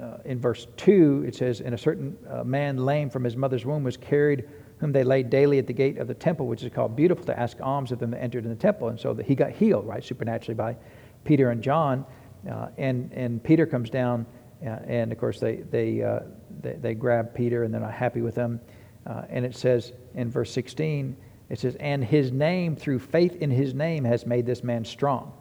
[0.00, 3.64] uh, in verse 2, it says, And a certain uh, man lame from his mother's
[3.64, 4.44] womb was carried
[4.78, 7.38] whom they laid daily at the gate of the temple, which is called Beautiful, to
[7.38, 8.88] ask alms of them that entered in the temple.
[8.88, 10.76] And so that he got healed, right, supernaturally by
[11.24, 12.04] Peter and John.
[12.50, 14.26] Uh, and, and Peter comes down,
[14.62, 16.20] uh, and of course, they, they, uh,
[16.60, 18.60] they, they, grab Peter, and they're not happy with him.
[19.06, 21.16] Uh, and it says in verse 16,
[21.48, 25.32] it says, And his name, through faith in his name, has made this man strong,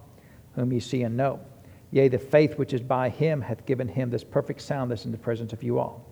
[0.56, 1.42] whom you see and know.
[1.94, 5.18] Yea, the faith which is by him hath given him this perfect soundness in the
[5.18, 6.04] presence of you all.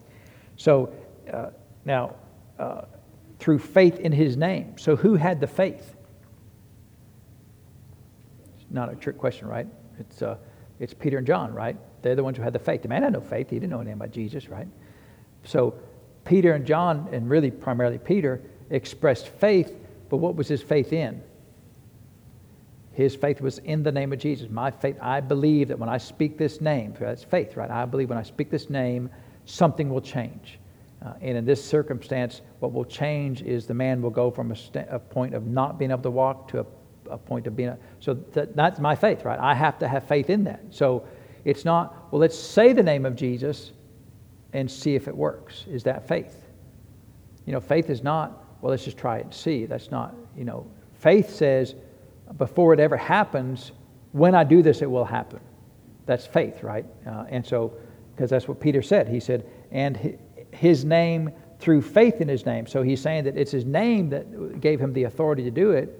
[0.56, 0.94] So
[1.34, 1.50] uh,
[1.86, 2.13] now,
[2.60, 2.84] uh,
[3.39, 4.78] through faith in his name.
[4.78, 5.96] So who had the faith?
[8.56, 9.65] It's not a trick question, right?
[10.00, 10.38] It's, uh,
[10.80, 11.76] it's Peter and John, right?
[12.04, 12.84] They're the ones who had the faith.
[12.84, 13.50] The man had no faith.
[13.50, 14.67] He didn't know anything about Jesus, right?
[15.46, 15.74] So
[16.26, 18.39] Peter and John, and really primarily Peter,
[18.70, 19.76] expressed faith,
[20.10, 21.24] but what was his faith in?
[22.93, 24.49] His faith was in the name of Jesus.
[24.49, 27.71] My faith, I believe that when I speak this name, that's faith, right?
[27.71, 29.10] I believe when I speak this name,
[29.45, 30.60] something will change.
[31.04, 34.56] Uh, and in this circumstance, what will change is the man will go from a,
[34.56, 36.65] st- a point of not being able to walk to a,
[37.10, 37.69] a point of being.
[37.69, 39.39] A, so that, that's my faith, right?
[39.39, 40.62] I have to have faith in that.
[40.69, 41.08] So
[41.43, 43.71] it's not, well, let's say the name of Jesus
[44.54, 45.65] and see if it works.
[45.67, 46.45] Is that faith?
[47.45, 49.65] You know, faith is not, well, let's just try it and see.
[49.65, 51.73] That's not, you know, faith says,
[52.38, 53.72] before it ever happens,
[54.12, 55.39] when I do this, it will happen.
[56.06, 56.86] That's faith, right?
[57.08, 57.74] Uh, and so,
[58.15, 59.08] because that's what Peter said.
[59.08, 60.17] He said, and
[60.52, 62.65] his name through faith in his name.
[62.67, 65.98] So he's saying that it's his name that gave him the authority to do it,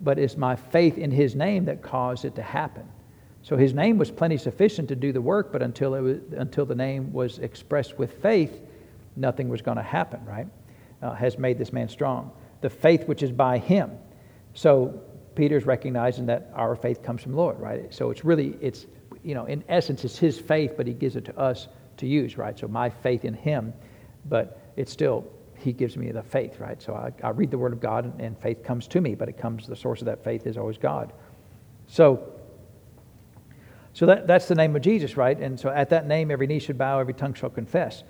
[0.00, 2.86] but it's my faith in his name that caused it to happen.
[3.42, 6.66] So his name was plenty sufficient to do the work, but until, it was, until
[6.66, 8.60] the name was expressed with faith,
[9.16, 10.46] nothing was going to happen, right?
[11.00, 12.30] Uh, has made this man strong.
[12.60, 13.92] The faith which is by him.
[14.54, 15.02] So
[15.38, 17.94] Peter's recognizing that our faith comes from the Lord, right?
[17.94, 18.86] So it's really, it's,
[19.22, 22.36] you know, in essence, it's his faith, but he gives it to us to use,
[22.36, 22.58] right?
[22.58, 23.72] So my faith in him,
[24.24, 25.24] but it's still,
[25.54, 26.82] he gives me the faith, right?
[26.82, 29.28] So I, I read the word of God and, and faith comes to me, but
[29.28, 31.12] it comes, the source of that faith is always God.
[31.86, 32.32] So,
[33.92, 35.38] so that, that's the name of Jesus, right?
[35.38, 38.02] And so at that name, every knee should bow, every tongue shall confess.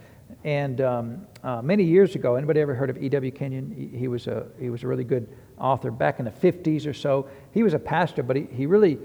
[0.45, 3.33] And um, uh, many years ago, anybody ever heard of E.W.
[3.33, 3.71] Kenyon?
[3.71, 5.29] He, he, was a, he was a really good
[5.61, 7.29] author back in the 50s or so.
[7.53, 8.99] He was a pastor, but he, he really,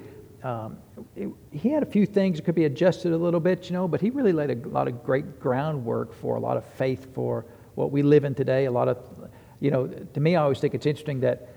[0.43, 0.77] um,
[1.15, 3.87] it, he had a few things that could be adjusted a little bit, you know,
[3.87, 7.45] but he really laid a lot of great groundwork for a lot of faith for
[7.75, 8.65] what we live in today.
[8.65, 8.97] A lot of,
[9.59, 11.49] you know, to me, I always think it's interesting that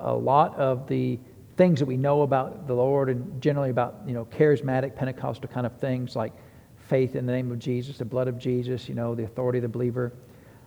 [0.00, 1.18] a lot of the
[1.56, 5.66] things that we know about the Lord and generally about, you know, charismatic Pentecostal kind
[5.66, 6.32] of things like
[6.76, 9.62] faith in the name of Jesus, the blood of Jesus, you know, the authority of
[9.62, 10.12] the believer.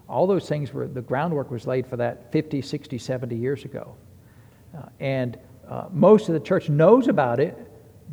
[0.10, 3.96] All those things were, the groundwork was laid for that 50, 60, 70 years ago.
[4.76, 7.58] Uh, and uh, most of the church knows about it,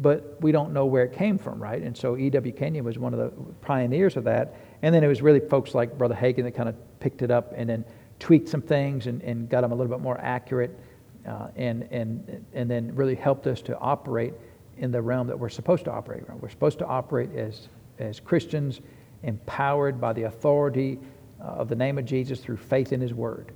[0.01, 1.83] but we don't know where it came from, right?
[1.83, 2.53] And so E.W.
[2.53, 3.31] Kenyon was one of the
[3.63, 4.55] pioneers of that.
[4.83, 7.53] And then it was really folks like Brother Hagin that kind of picked it up
[7.57, 7.85] and then
[8.19, 10.79] tweaked some things and, and got them a little bit more accurate
[11.27, 14.35] uh, and, and, and then really helped us to operate
[14.77, 16.39] in the realm that we're supposed to operate in.
[16.41, 18.81] We're supposed to operate as as Christians
[19.23, 20.99] empowered by the authority
[21.41, 23.53] of the name of Jesus through faith in his word.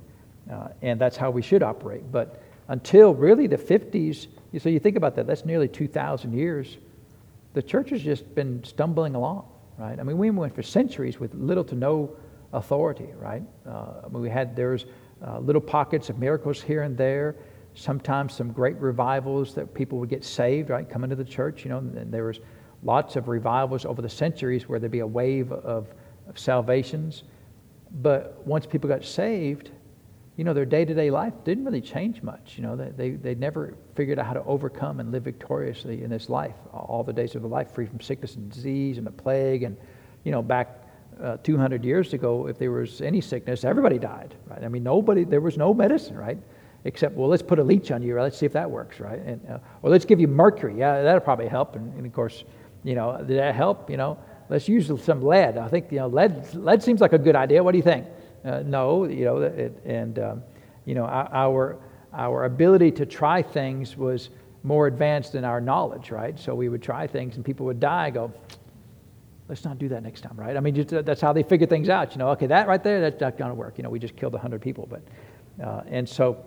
[0.51, 2.11] Uh, and that's how we should operate.
[2.11, 4.27] But until really the 50s,
[4.59, 6.77] so you think about that, that's nearly 2,000 years.
[7.53, 9.45] The church has just been stumbling along,
[9.77, 9.99] right?
[9.99, 12.15] I mean, we went for centuries with little to no
[12.53, 13.43] authority, right?
[13.67, 14.85] Uh, I mean, we had, there's
[15.25, 17.35] uh, little pockets of miracles here and there,
[17.73, 20.89] sometimes some great revivals that people would get saved, right?
[20.89, 22.39] Come into the church, you know, and there was
[22.83, 25.87] lots of revivals over the centuries where there'd be a wave of,
[26.27, 27.23] of salvations.
[27.93, 29.71] But once people got saved,
[30.37, 32.53] you know, their day to day life didn't really change much.
[32.55, 36.29] You know, they, they, never figured out how to overcome and live victoriously in this
[36.29, 39.63] life, all the days of their life, free from sickness and disease and the plague.
[39.63, 39.77] And,
[40.23, 40.87] you know, back
[41.21, 44.63] uh, 200 years ago, if there was any sickness, everybody died, right?
[44.63, 46.37] I mean, nobody, there was no medicine, right?
[46.85, 48.23] Except, well, let's put a leech on you, right?
[48.23, 49.19] let's see if that works, right?
[49.19, 50.79] And, uh, or let's give you mercury.
[50.79, 51.75] Yeah, that'll probably help.
[51.75, 52.45] And, and of course,
[52.83, 53.89] you know, did that help?
[53.89, 54.17] You know,
[54.51, 55.57] let's use some lead.
[55.57, 57.63] I think, you know, lead, lead seems like a good idea.
[57.63, 58.05] What do you think?
[58.43, 60.43] Uh, no, you know, it, and, um,
[60.85, 61.77] you know, our,
[62.13, 64.29] our ability to try things was
[64.63, 66.37] more advanced than our knowledge, right?
[66.37, 68.33] So we would try things and people would die, go,
[69.47, 70.57] let's not do that next time, right?
[70.57, 72.11] I mean, just, that's how they figure things out.
[72.11, 73.77] You know, okay, that right there, that's not going to work.
[73.77, 74.85] You know, we just killed 100 people.
[74.85, 75.01] But,
[75.65, 76.45] uh, and so,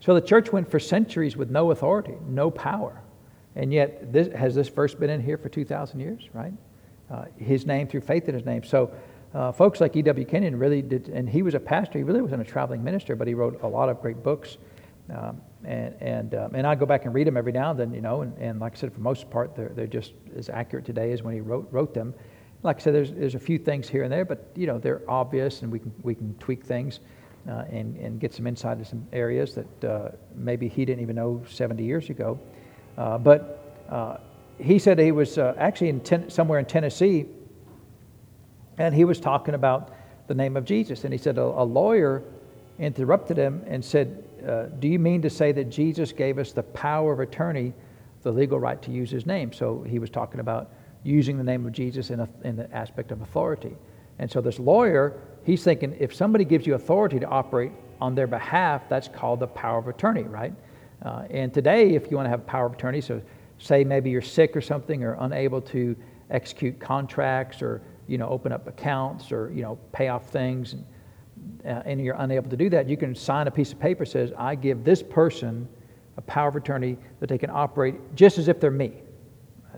[0.00, 3.00] so the church went for centuries with no authority, no power.
[3.54, 6.52] And yet, this, has this verse been in here for 2,000 years, right?
[7.12, 8.64] Uh, his name through faith in his name.
[8.64, 8.90] So,
[9.34, 10.26] uh, folks like E.W.
[10.26, 11.98] Kenyon really did, and he was a pastor.
[11.98, 14.56] He really wasn't a traveling minister, but he wrote a lot of great books.
[15.10, 17.92] Um, and and, um, and I go back and read them every now and then,
[17.92, 20.86] you know, and, and like I said, for most part, they're, they're just as accurate
[20.86, 22.14] today as when he wrote, wrote them.
[22.62, 25.02] Like I said, there's, there's a few things here and there, but, you know, they're
[25.08, 27.00] obvious and we can, we can tweak things.
[27.48, 31.16] uh, and, and get some insight into some areas that uh, maybe he didn't even
[31.16, 32.38] know 70 years ago.
[32.96, 34.18] Uh, but uh,
[34.58, 37.26] he said he was uh, actually in ten, somewhere in Tennessee,
[38.78, 39.94] and he was talking about
[40.26, 41.04] the name of Jesus.
[41.04, 42.22] And he said a, a lawyer
[42.78, 46.62] interrupted him and said, uh, Do you mean to say that Jesus gave us the
[46.62, 47.72] power of attorney,
[48.22, 49.52] the legal right to use his name?
[49.52, 50.70] So he was talking about
[51.04, 53.76] using the name of Jesus in, a, in the aspect of authority.
[54.18, 58.26] And so this lawyer, he's thinking if somebody gives you authority to operate on their
[58.26, 60.52] behalf, that's called the power of attorney, right?
[61.02, 63.20] Uh, and today, if you want to have power of attorney, so
[63.62, 65.96] say maybe you're sick or something or unable to
[66.30, 70.84] execute contracts or you know open up accounts or you know pay off things and,
[71.64, 74.32] uh, and you're unable to do that you can sign a piece of paper says
[74.36, 75.68] i give this person
[76.16, 78.92] a power of attorney that they can operate just as if they're me.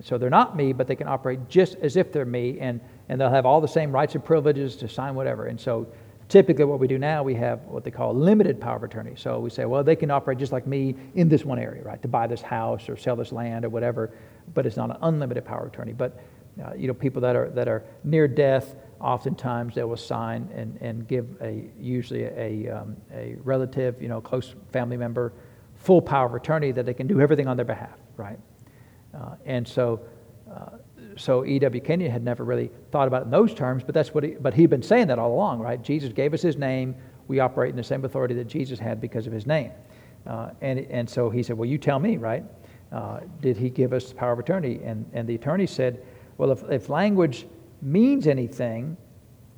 [0.01, 3.21] So they're not me but they can operate just as if they're me and and
[3.21, 5.47] they'll have all the same rights and privileges to sign whatever.
[5.47, 5.87] And so
[6.29, 9.15] typically what we do now we have what they call limited power of attorney.
[9.17, 12.01] So we say well they can operate just like me in this one area right?
[12.03, 14.11] To buy this house or sell this land or whatever
[14.55, 15.93] but it's not an unlimited power of attorney.
[15.93, 16.19] But
[16.65, 20.79] uh, you know people that are that are near death oftentimes they will sign and,
[20.81, 25.33] and give a usually a, um, a relative you know close family member
[25.75, 28.39] full power of attorney that they can do everything on their behalf right?
[29.13, 30.01] Uh, and so
[30.51, 30.79] uh,
[31.17, 31.81] so E.W.
[31.81, 34.55] Kenyon had never really thought about it in those terms, but that's what he, but
[34.55, 35.81] he'd been saying that all along, right?
[35.83, 36.95] Jesus gave us his name.
[37.29, 39.71] We operate in the same authority that Jesus had because of his name.
[40.27, 42.45] Uh, and, and so he said, Well, you tell me, right?
[42.93, 44.81] Uh, did he give us the power of attorney?
[44.85, 46.03] And, and the attorney said,
[46.39, 47.47] Well, if, if language
[47.83, 48.97] means anything,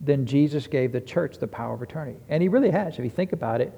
[0.01, 2.17] then Jesus gave the church the power of attorney.
[2.29, 2.99] And he really has.
[2.99, 3.73] If you think about it,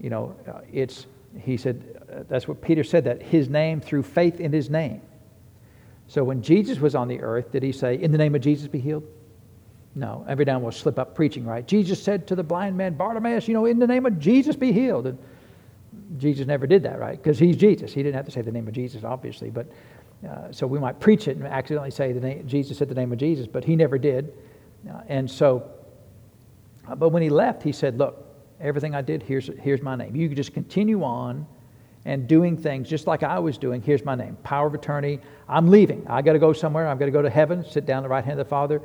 [0.00, 1.06] you know, uh, it's,
[1.38, 5.02] he said, uh, that's what Peter said, that his name, through faith in his name.
[6.10, 8.66] So when Jesus was on the earth, did he say, In the name of Jesus
[8.66, 9.04] be healed?
[9.94, 10.24] No.
[10.28, 11.64] Every now and we'll slip up preaching, right?
[11.64, 14.72] Jesus said to the blind man, Bartimaeus, you know, in the name of Jesus be
[14.72, 15.06] healed.
[15.06, 15.18] And
[16.18, 17.16] Jesus never did that, right?
[17.16, 17.92] Because he's Jesus.
[17.92, 19.50] He didn't have to say the name of Jesus, obviously.
[19.50, 19.68] But
[20.28, 23.12] uh, so we might preach it and accidentally say the name, Jesus said the name
[23.12, 24.32] of Jesus, but he never did.
[24.90, 25.70] Uh, and so,
[26.88, 28.26] uh, but when he left, he said, Look,
[28.60, 30.16] everything I did, here's, here's my name.
[30.16, 31.46] You can just continue on
[32.04, 33.82] and doing things just like I was doing.
[33.82, 35.20] Here's my name power of attorney.
[35.48, 36.06] I'm leaving.
[36.08, 36.88] I got to go somewhere.
[36.88, 38.82] I'm going to go to heaven, sit down at the right hand of the Father.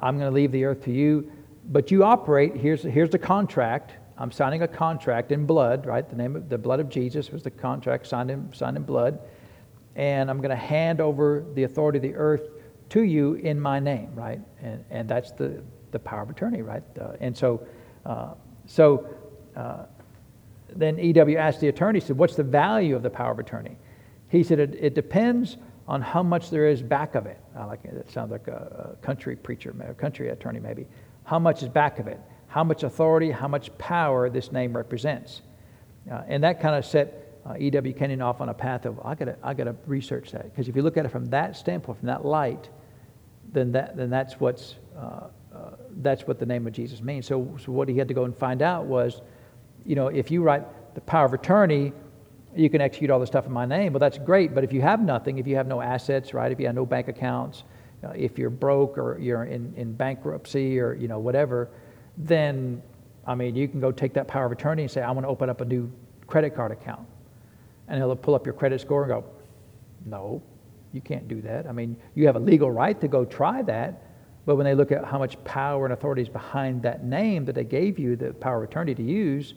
[0.00, 1.30] I'm going to leave the earth to you.
[1.68, 2.54] But you operate.
[2.54, 3.94] Here's, here's the contract.
[4.18, 6.08] I'm signing a contract in blood, right?
[6.08, 9.18] The name of the blood of Jesus was the contract signed in, signed in blood.
[9.96, 12.50] And I'm going to hand over the authority of the earth
[12.90, 14.40] to you in my name, right?
[14.62, 16.82] And, and that's the, the power of attorney, right?
[17.00, 17.66] Uh, and so,
[18.04, 18.34] uh,
[18.66, 19.08] so
[19.56, 19.86] uh,
[20.78, 21.36] then E.W.
[21.36, 23.76] asked the attorney, said, What's the value of the power of attorney?
[24.28, 25.56] He said, It, it depends
[25.88, 27.38] on how much there is back of it.
[27.56, 27.94] I like it.
[27.94, 30.86] It sounds like a, a country preacher, a country attorney, maybe.
[31.24, 32.20] How much is back of it?
[32.48, 35.42] How much authority, how much power this name represents?
[36.10, 37.94] Uh, and that kind of set uh, E.W.
[37.94, 40.44] Kenyon off on a path of, I gotta, I gotta research that.
[40.44, 42.68] Because if you look at it from that standpoint, from that light,
[43.52, 47.26] then, that, then that's, what's, uh, uh that's what the name of Jesus means.
[47.26, 49.20] So, so what he had to go and find out was,
[49.86, 51.92] you know, if you write the power of attorney,
[52.54, 53.92] you can execute all the stuff in my name.
[53.92, 54.54] Well, that's great.
[54.54, 56.50] But if you have nothing, if you have no assets, right?
[56.50, 57.64] If you have no bank accounts,
[58.02, 61.68] uh, if you're broke or you're in, in bankruptcy or, you know, whatever,
[62.16, 62.82] then,
[63.26, 65.28] I mean, you can go take that power of attorney and say, I want to
[65.28, 65.90] open up a new
[66.26, 67.06] credit card account.
[67.88, 69.24] And it'll pull up your credit score and go,
[70.04, 70.42] no,
[70.92, 71.66] you can't do that.
[71.66, 74.02] I mean, you have a legal right to go try that.
[74.46, 77.54] But when they look at how much power and authority is behind that name that
[77.54, 79.54] they gave you, the power of attorney to use,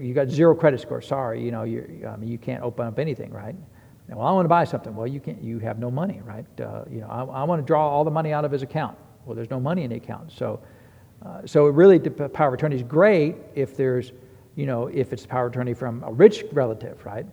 [0.00, 1.00] you got zero credit score.
[1.00, 3.54] Sorry, you know, you, I mean, you can't open up anything, right?
[4.08, 4.94] Well, I want to buy something.
[4.94, 5.42] Well, you can't.
[5.42, 6.46] You have no money, right?
[6.60, 8.96] Uh, you know, I, I, want to draw all the money out of his account.
[9.24, 10.30] Well, there's no money in the account.
[10.30, 10.60] So,
[11.24, 14.12] uh, so really, the power of attorney is great if there's,
[14.54, 17.26] you know, if it's power of attorney from a rich relative, right?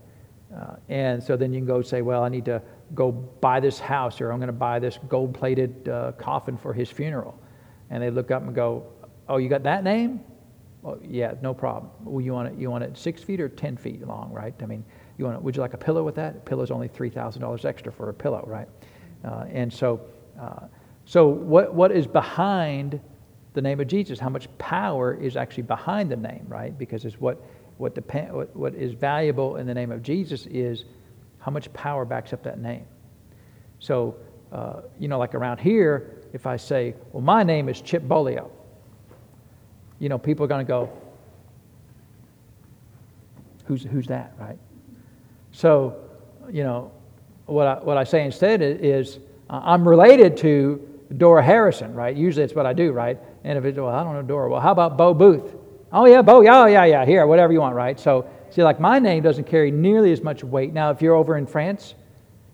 [0.55, 2.61] Uh, and so then you can go say, well, I need to
[2.95, 6.89] go buy this house, or I'm going to buy this gold-plated uh, coffin for his
[6.89, 7.39] funeral.
[7.89, 8.87] And they look up and go,
[9.29, 10.21] oh, you got that name?
[10.83, 11.91] Well, yeah, no problem.
[12.03, 14.53] Well, you want it, you want it six feet or 10 feet long, right?
[14.61, 14.84] I mean,
[15.17, 16.36] you want it, would you like a pillow with that?
[16.36, 18.67] A pillow's only $3,000 extra for a pillow, right?
[19.23, 20.01] Uh, and so,
[20.39, 20.67] uh,
[21.05, 22.99] so what, what is behind
[23.53, 24.19] the name of Jesus?
[24.19, 26.77] How much power is actually behind the name, right?
[26.77, 27.41] Because it's what,
[27.77, 30.84] what, depend, what, what is valuable in the name of Jesus is
[31.39, 32.86] how much power backs up that name.
[33.79, 34.17] So,
[34.51, 38.49] uh, you know, like around here, if I say, well, my name is Chip Bolio,
[40.04, 40.89] you know, people are going to go,
[43.64, 44.58] who's, who's that, right?
[45.54, 45.95] So,
[46.51, 46.91] you know,
[47.45, 50.86] what I, what I say instead is, uh, I'm related to
[51.16, 52.14] Dora Harrison, right?
[52.14, 53.18] Usually it's what I do, right?
[53.45, 54.49] And if it's, well, I don't know Dora.
[54.49, 55.56] Well, how about Bo Booth?
[55.93, 57.97] Oh, yeah, Bo, yeah, oh, yeah, yeah, here, whatever you want, right?
[57.97, 60.74] So, see, like my name doesn't carry nearly as much weight.
[60.74, 61.95] Now, if you're over in France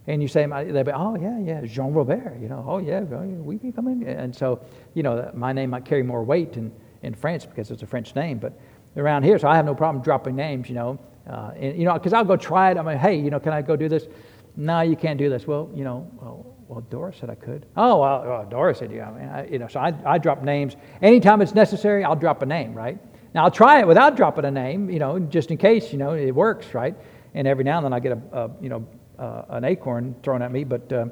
[0.05, 3.57] and you say, they'll be, oh, yeah, yeah, Jean Robert, you know, oh, yeah, we
[3.57, 4.07] can come in.
[4.07, 6.71] And so, you know, my name might carry more weight in,
[7.03, 8.53] in France because it's a French name, but
[8.97, 10.99] around here, so I have no problem dropping names, you know.
[11.27, 12.77] Uh, and, you know, because I'll go try it.
[12.77, 14.07] I'm like, hey, you know, can I go do this?
[14.55, 15.45] No, you can't do this.
[15.45, 17.65] Well, you know, well, well Doris said I could.
[17.77, 19.09] Oh, well, well Doris said, yeah.
[19.09, 20.75] I mean, I, you know, so I, I drop names.
[21.01, 22.97] Anytime it's necessary, I'll drop a name, right?
[23.33, 26.13] Now, I'll try it without dropping a name, you know, just in case, you know,
[26.13, 26.95] it works, right?
[27.35, 28.87] And every now and then I get a, a you know,
[29.19, 31.05] uh, an acorn thrown at me, but, uh,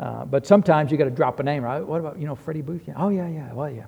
[0.00, 1.80] uh, but sometimes you got to drop a name, right?
[1.80, 2.88] What about, you know, Freddie Booth?
[2.96, 3.52] Oh, yeah, yeah.
[3.52, 3.84] Well, yeah.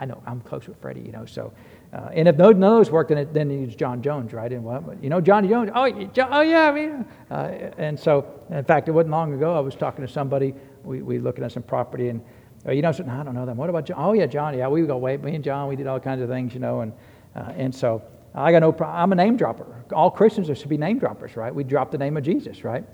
[0.00, 1.52] I know, I'm close with Freddie, you know, so
[1.92, 4.52] uh, and if none of those work, then, it, then it's John Jones, right?
[4.52, 5.02] And what?
[5.02, 5.70] You know, Johnny Jones.
[5.74, 6.68] Oh, oh yeah.
[6.68, 9.56] I mean, uh, and so, in fact, it wasn't long ago.
[9.56, 10.54] I was talking to somebody.
[10.84, 12.22] We we looking at some property, and
[12.66, 13.56] uh, you know, so, I don't know them.
[13.56, 13.96] What about John?
[13.98, 14.56] Oh yeah, John.
[14.56, 15.16] Yeah, we go way.
[15.16, 16.92] Me and John, we did all kinds of things, you know, and
[17.34, 18.02] uh, and so
[18.34, 18.70] I got no.
[18.70, 19.82] Pro- I'm a name dropper.
[19.92, 21.54] All Christians should be name droppers, right?
[21.54, 22.84] We drop the name of Jesus, right?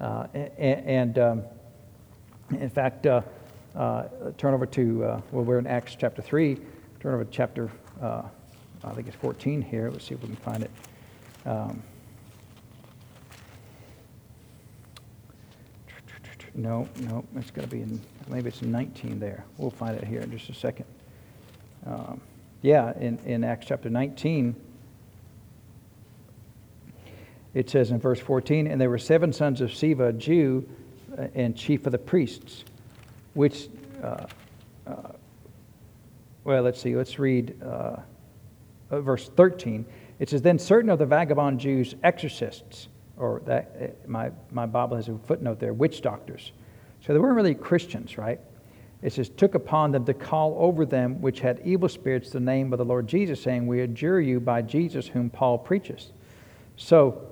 [0.00, 1.42] Uh, and, and um,
[2.50, 3.06] in fact,
[3.76, 4.04] uh,
[4.36, 6.58] turn over to well, we're in Acts chapter three.
[7.00, 7.70] Turn over to chapter.
[8.82, 9.90] I think it's 14 here.
[9.90, 10.70] Let's see if we can find it.
[11.44, 11.82] Um,
[16.54, 19.44] no, no, it's got to be in, maybe it's 19 there.
[19.56, 20.86] We'll find it here in just a second.
[21.86, 22.20] Um,
[22.62, 24.54] yeah, in, in Acts chapter 19,
[27.54, 30.68] it says in verse 14, and there were seven sons of Sceva, a Jew,
[31.16, 32.64] uh, and chief of the priests,
[33.34, 33.68] which,
[34.02, 34.26] uh,
[34.86, 34.94] uh,
[36.44, 37.60] well, let's see, let's read.
[37.62, 37.96] Uh,
[38.90, 39.86] uh, verse 13,
[40.18, 44.96] it says, Then certain of the vagabond Jews, exorcists, or that, uh, my, my Bible
[44.96, 46.52] has a footnote there, witch doctors.
[47.06, 48.40] So they weren't really Christians, right?
[49.02, 52.72] It says, took upon them to call over them which had evil spirits the name
[52.72, 56.12] of the Lord Jesus, saying, We adjure you by Jesus whom Paul preaches.
[56.76, 57.30] So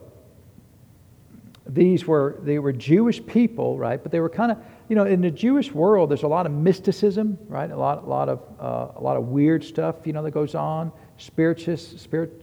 [1.66, 4.03] these were they were Jewish people, right?
[4.03, 4.59] But they were kind of
[4.89, 7.70] you know in the Jewish world, there's a lot of mysticism, right?
[7.70, 10.55] A lot a lot of uh, a lot of weird stuff you know that goes
[10.55, 11.61] on spirit,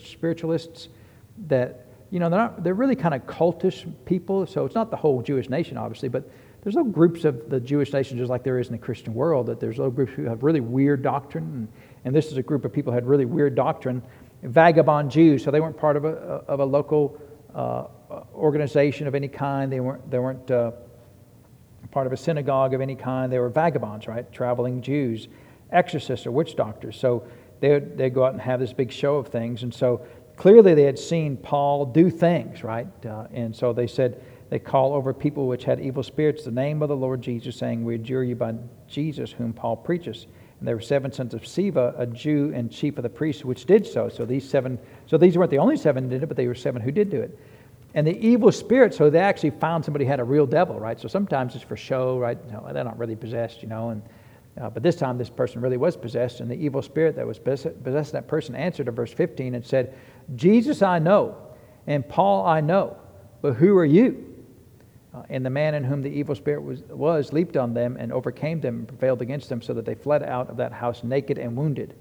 [0.01, 0.89] spiritualists
[1.47, 4.45] that, you know, they're, not, they're really kind of cultish people.
[4.45, 6.29] So it's not the whole Jewish nation, obviously, but
[6.61, 9.47] there's little groups of the Jewish nation, just like there is in the Christian world,
[9.47, 11.43] that there's little groups who have really weird doctrine.
[11.43, 11.67] And,
[12.05, 14.01] and this is a group of people who had really weird doctrine.
[14.43, 17.19] Vagabond Jews, so they weren't part of a, of a local
[17.53, 17.85] uh,
[18.35, 19.71] organization of any kind.
[19.71, 20.71] They weren't, they weren't uh,
[21.95, 23.31] part of a synagogue of any kind.
[23.31, 24.29] They were vagabonds, right?
[24.33, 25.29] Traveling Jews,
[25.71, 26.97] exorcists or witch doctors.
[26.97, 27.25] So
[27.61, 29.63] they would, they'd go out and have this big show of things.
[29.63, 32.85] And so clearly they had seen Paul do things, right?
[33.05, 36.81] Uh, and so they said, they call over people which had evil spirits the name
[36.81, 38.55] of the Lord Jesus, saying, We adjure you by
[38.89, 40.27] Jesus, whom Paul preaches.
[40.59, 43.65] And there were seven sons of Sceva, a Jew and chief of the priests, which
[43.65, 44.09] did so.
[44.09, 44.77] So these seven,
[45.07, 47.21] so these weren't the only seven did it, but they were seven who did do
[47.21, 47.39] it.
[47.95, 50.99] And the evil spirit, so they actually found somebody had a real devil, right?
[50.99, 52.37] So sometimes it's for show, right?
[52.51, 54.03] No, they're not really possessed, you know, and
[54.59, 57.39] uh, but this time, this person really was possessed, and the evil spirit that was
[57.39, 59.97] possessing that person answered in verse 15 and said,
[60.35, 61.35] Jesus I know,
[61.87, 62.95] and Paul I know,
[63.41, 64.33] but who are you?
[65.13, 68.13] Uh, and the man in whom the evil spirit was, was leaped on them and
[68.13, 71.37] overcame them and prevailed against them, so that they fled out of that house naked
[71.37, 71.93] and wounded.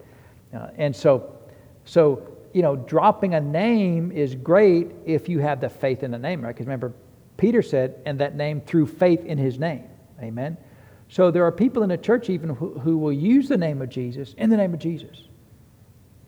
[0.55, 1.37] Uh, and so,
[1.85, 6.19] so, you know, dropping a name is great if you have the faith in the
[6.19, 6.55] name, right?
[6.55, 6.95] Because remember,
[7.37, 9.85] Peter said, and that name through faith in his name.
[10.23, 10.57] Amen.
[11.09, 13.89] So there are people in the church even who, who will use the name of
[13.89, 15.29] Jesus in the name of Jesus.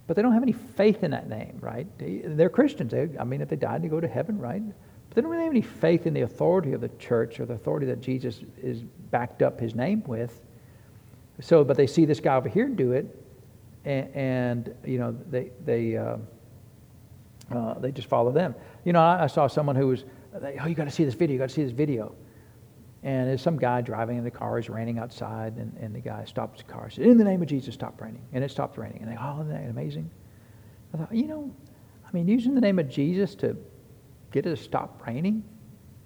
[0.09, 1.87] But they don't have any faith in that name, right?
[1.99, 2.91] They, are Christians.
[2.91, 4.62] They, I mean, if they died, they go to heaven, right?
[5.09, 7.55] But they don't really have any faith in the authority of the church or the
[7.55, 10.41] authority that Jesus is backed up his name with.
[11.41, 13.26] So, but they see this guy over here do it,
[13.87, 16.16] and, and you know, they they uh,
[17.51, 18.55] uh, they just follow them.
[18.84, 21.34] You know, I, I saw someone who was, oh, you got to see this video.
[21.34, 22.14] You got to see this video.
[23.03, 26.24] And there's some guy driving in the car, is raining outside, and, and the guy
[26.24, 26.91] stops the car.
[26.91, 28.22] Says, In the name of Jesus, stop raining.
[28.32, 29.01] And it stopped raining.
[29.01, 30.11] And they, oh, isn't that amazing?
[30.93, 31.55] I thought, you know,
[32.07, 33.57] I mean, using the name of Jesus to
[34.32, 35.45] get it to stop raining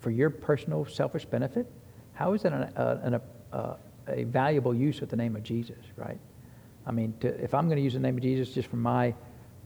[0.01, 1.71] for your personal selfish benefit,
[2.13, 3.21] how is that an, an,
[3.53, 3.77] a,
[4.09, 6.19] a valuable use of the name of Jesus, right?
[6.87, 9.15] I mean, to, if I'm going to use the name of Jesus just for my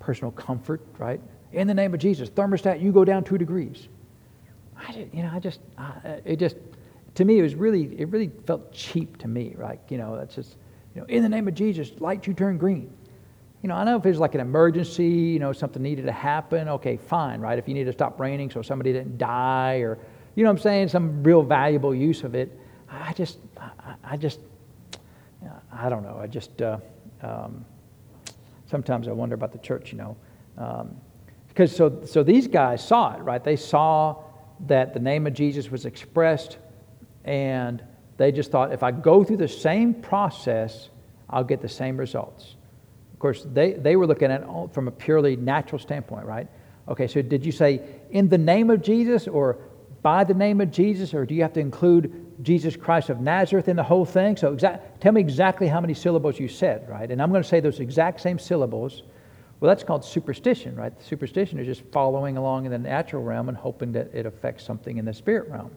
[0.01, 1.21] personal comfort, right?
[1.53, 3.89] In the name of Jesus, thermostat, you go down two degrees.
[4.77, 6.57] I just, you know, I just, I, it just,
[7.15, 9.81] to me, it was really, it really felt cheap to me, right?
[9.89, 10.57] You know, that's just,
[10.95, 12.93] you know, in the name of Jesus, light you turn green.
[13.63, 16.13] You know, I know if it was like an emergency, you know, something needed to
[16.13, 17.59] happen, okay, fine, right?
[17.59, 19.99] If you need to stop raining so somebody didn't die or,
[20.35, 22.59] you know I'm saying, some real valuable use of it.
[22.91, 24.41] I just, I, I just,
[25.73, 26.19] I don't know.
[26.21, 26.79] I just, uh,
[27.25, 27.65] um,
[28.67, 30.17] sometimes I wonder about the church, you know.
[30.59, 30.97] Um,
[31.49, 33.43] because so, so these guys saw it, right?
[33.43, 34.23] They saw
[34.67, 36.59] that the name of Jesus was expressed,
[37.25, 37.83] and
[38.17, 40.91] they just thought, if I go through the same process,
[41.31, 42.57] I'll get the same results.
[43.13, 46.49] Of course, they, they were looking at it from a purely natural standpoint, right?
[46.89, 49.59] Okay, so did you say in the name of Jesus or
[50.05, 53.69] by the name of Jesus, or do you have to include Jesus Christ of Nazareth
[53.69, 54.37] in the whole thing?
[54.37, 57.11] So tell me exactly how many syllables you said, right?
[57.11, 59.03] And I'm going to say those exact same syllables.
[59.61, 60.93] Well, that's called superstition, right?
[61.03, 64.99] Superstition is just following along in the natural realm and hoping that it affects something
[64.99, 65.71] in the spirit realm.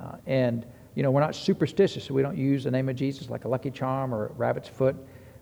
[0.00, 0.64] Uh, and,
[0.94, 3.48] you know, we're not superstitious, so we don't use the name of Jesus like a
[3.48, 4.94] lucky charm or a rabbit's foot.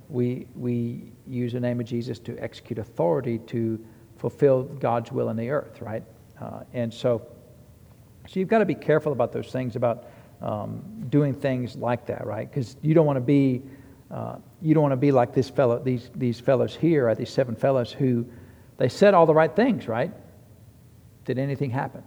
[0.09, 3.79] We, we use the name of Jesus to execute authority to
[4.16, 6.03] fulfill God's will in the earth, right?
[6.41, 7.20] Uh, and so,
[8.27, 10.05] so you've got to be careful about those things, about
[10.41, 12.49] um, doing things like that, right?
[12.49, 13.62] Because you don't want to be
[14.11, 17.16] uh, you don't want to be like this fellow, these these fellows here, right?
[17.16, 18.27] These seven fellows who
[18.77, 20.12] they said all the right things, right?
[21.25, 22.03] Did anything happen?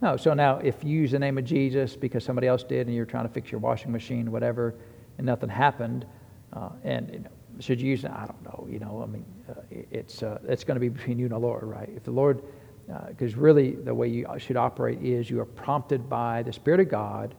[0.00, 0.16] No.
[0.16, 3.06] So now, if you use the name of Jesus because somebody else did, and you're
[3.06, 4.74] trying to fix your washing machine, whatever,
[5.18, 6.06] and nothing happened,
[6.52, 7.30] uh, and you know,
[7.60, 8.04] should you use?
[8.04, 8.66] I don't know.
[8.70, 11.38] You know, I mean, uh, it's uh, it's going to be between you and the
[11.38, 11.90] Lord, right?
[11.94, 12.42] If the Lord,
[13.08, 16.80] because uh, really the way you should operate is you are prompted by the Spirit
[16.80, 17.34] of God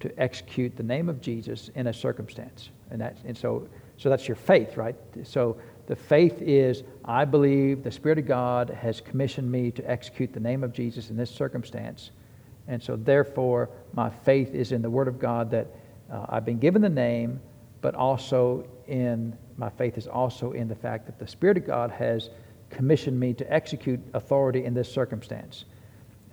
[0.00, 4.28] to execute the name of Jesus in a circumstance, and that and so so that's
[4.28, 4.94] your faith, right?
[5.24, 5.56] So
[5.86, 10.40] the faith is I believe the Spirit of God has commissioned me to execute the
[10.40, 12.12] name of Jesus in this circumstance,
[12.68, 15.66] and so therefore my faith is in the Word of God that
[16.12, 17.40] uh, I've been given the name
[17.80, 21.90] but also in my faith is also in the fact that the Spirit of God
[21.90, 22.30] has
[22.70, 25.64] commissioned me to execute authority in this circumstance.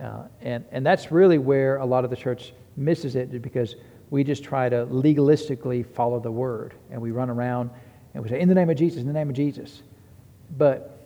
[0.02, 3.76] Uh, and, and that's really where a lot of the church misses it because
[4.10, 7.70] we just try to legalistically follow the word and we run around
[8.14, 9.84] and we say, in the name of Jesus, in the name of Jesus.
[10.58, 10.98] But,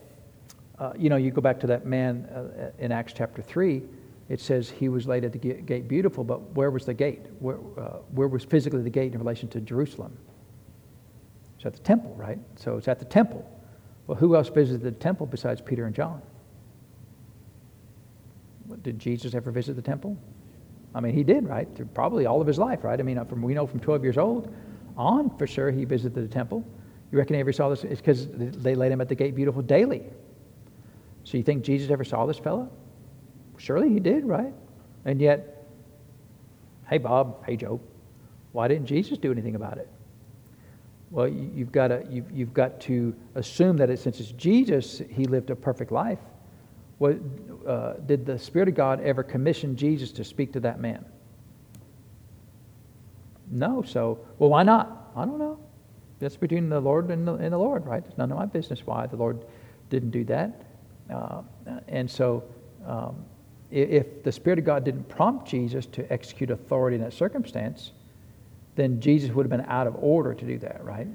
[0.77, 3.81] uh, you know, you go back to that man uh, in Acts chapter 3,
[4.29, 7.21] it says he was laid at the gate beautiful, but where was the gate?
[7.39, 10.15] Where, uh, where was physically the gate in relation to Jerusalem?
[11.57, 12.37] It's at the temple, right?
[12.55, 13.43] So it's at the temple.
[14.09, 16.19] Well, who else visited the temple besides Peter and John?
[18.81, 20.17] Did Jesus ever visit the temple?
[20.95, 21.67] I mean, he did, right?
[21.93, 22.99] Probably all of his life, right?
[22.99, 24.51] I mean, uh, from, we know from 12 years old
[24.97, 26.65] on, for sure, he visited the temple.
[27.11, 27.83] You reckon he ever saw this?
[27.83, 30.01] It's because they laid him at the gate beautiful daily.
[31.23, 32.67] So you think Jesus ever saw this fellow?
[33.59, 34.55] Surely he did, right?
[35.05, 35.67] And yet,
[36.87, 37.79] hey, Bob, hey, Joe,
[38.53, 39.87] why didn't Jesus do anything about it?
[41.11, 45.25] Well, you've got to, you've, you've got to assume that it, since it's Jesus, he
[45.25, 46.19] lived a perfect life.
[46.99, 47.17] What,
[47.65, 51.03] uh, did the Spirit of God ever commission Jesus to speak to that man?
[53.49, 53.81] No.
[53.81, 55.11] So, well, why not?
[55.15, 55.59] I don't know.
[56.19, 58.03] That's between the Lord and the, and the Lord, right?
[58.05, 59.45] It's none of my business why the Lord
[59.89, 60.61] didn't do that.
[61.09, 61.41] Uh,
[61.87, 62.43] and so,
[62.85, 63.25] um,
[63.71, 67.91] if the Spirit of God didn't prompt Jesus to execute authority in that circumstance,
[68.79, 71.07] then Jesus would have been out of order to do that, right?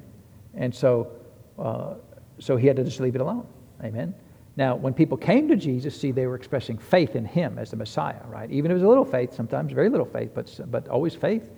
[0.53, 1.11] And so,
[1.57, 1.95] uh,
[2.39, 3.47] so he had to just leave it alone.
[3.83, 4.13] Amen.
[4.57, 7.75] Now, when people came to Jesus, see, they were expressing faith in him as the
[7.75, 8.49] Messiah, right?
[8.49, 11.49] Even if it was a little faith, sometimes very little faith, but, but always faith,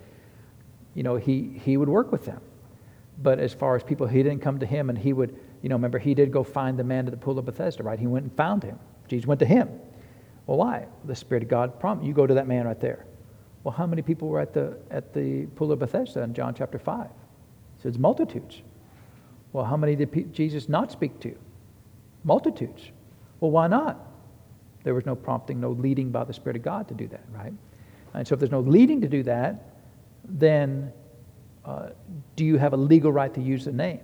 [0.95, 2.41] you know, he, he would work with them.
[3.21, 5.75] But as far as people, he didn't come to him and he would, you know,
[5.75, 7.99] remember, he did go find the man at the pool of Bethesda, right?
[7.99, 8.79] He went and found him.
[9.07, 9.69] Jesus went to him.
[10.47, 10.87] Well, why?
[11.05, 13.05] The Spirit of God prompted you go to that man right there.
[13.67, 16.79] Well, how many people were at the, at the pool of Bethesda in John chapter
[16.79, 17.05] 5?
[17.05, 17.11] It
[17.83, 18.61] says multitudes.
[19.51, 21.35] Well, how many did Jesus not speak to?
[22.23, 22.91] Multitudes.
[23.41, 23.99] Well, why not?
[24.85, 27.51] There was no prompting, no leading by the Spirit of God to do that, right?
[28.13, 29.81] And so if there's no leading to do that,
[30.23, 30.93] then
[31.65, 31.89] uh,
[32.37, 33.99] do you have a legal right to use the name?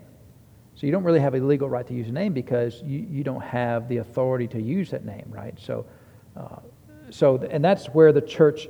[0.76, 3.24] So you don't really have a legal right to use a name because you, you
[3.24, 5.58] don't have the authority to use that name, right?
[5.58, 5.86] So,
[6.36, 6.58] uh,
[7.12, 8.68] so and that's where the church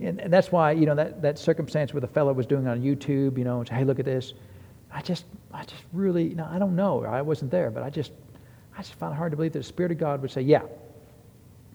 [0.00, 2.82] and, and that's why, you know, that, that circumstance where the fellow was doing on
[2.82, 4.34] YouTube, you know, say, hey, look at this.
[4.92, 7.04] I just, I just really, you know, I don't know.
[7.04, 8.12] I wasn't there, but I just,
[8.76, 10.62] I just found it hard to believe that the Spirit of God would say, yeah,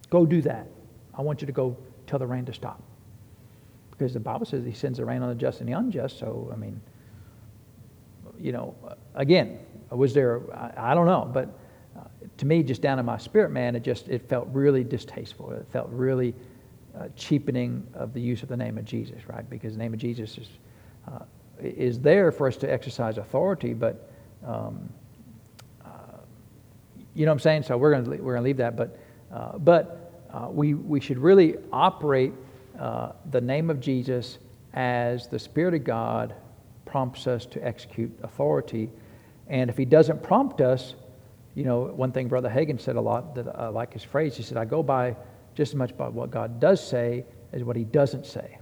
[0.09, 0.67] go do that.
[1.15, 1.76] I want you to go
[2.07, 2.82] tell the rain to stop.
[3.89, 6.19] Because the Bible says he sends the rain on the just and the unjust.
[6.19, 6.80] So, I mean,
[8.39, 8.76] you know,
[9.15, 9.59] again,
[9.89, 11.49] was there, I, I don't know, but
[11.97, 12.03] uh,
[12.38, 15.51] to me, just down in my spirit, man, it just, it felt really distasteful.
[15.51, 16.34] It felt really,
[16.98, 19.50] uh, cheapening of the use of the name of Jesus, right?
[19.50, 20.48] Because the name of Jesus is,
[21.08, 21.20] uh,
[21.60, 24.10] is there for us to exercise authority, but
[24.46, 24.89] um,
[25.84, 25.88] uh,
[27.14, 27.64] you know what I'm saying?
[27.64, 29.00] So we're going to we're going to leave that, but
[29.32, 32.34] uh, but uh, we we should really operate
[33.30, 34.39] the name of Jesus
[34.74, 36.34] as the Spirit of God
[36.86, 38.89] prompts us to execute authority,
[39.48, 40.96] And if he doesn't prompt us,
[41.56, 44.38] you know, one thing Brother Hagin said a lot that I like his phrase.
[44.38, 45.16] He said, I go by
[45.56, 48.58] just as much by what God does say as what he doesn't say.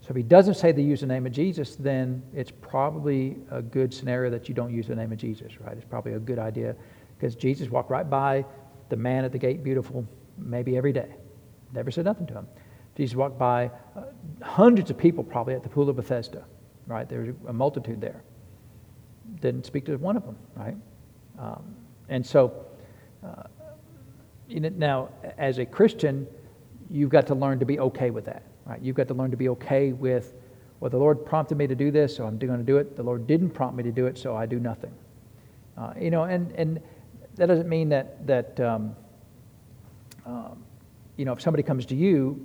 [0.00, 3.62] So if he doesn't say to use the name of Jesus, then it's probably a
[3.62, 5.76] good scenario that you don't use the name of Jesus, right?
[5.76, 6.74] It's probably a good idea
[7.16, 8.44] because Jesus walked right by
[8.88, 10.04] the man at the gate, beautiful,
[10.36, 11.14] maybe every day.
[11.72, 12.48] Never said nothing to him.
[12.96, 14.02] Jesus walked by uh,
[14.42, 16.44] hundreds of people probably at the pool of Bethesda,
[16.86, 17.08] right?
[17.08, 18.24] There was a multitude there.
[19.40, 20.76] Didn't speak to one of them, right?
[21.38, 21.76] Um,
[22.08, 22.66] and so,
[23.24, 23.44] uh,
[24.60, 26.26] now, as a Christian,
[26.90, 28.80] you've got to learn to be okay with that, right?
[28.80, 30.34] You've got to learn to be okay with,
[30.80, 32.96] well, the Lord prompted me to do this, so I'm going to do it.
[32.96, 34.92] The Lord didn't prompt me to do it, so I do nothing.
[35.76, 36.80] Uh, you know, and, and
[37.36, 38.94] that doesn't mean that, that um,
[40.26, 40.62] um,
[41.16, 42.44] you know, if somebody comes to you,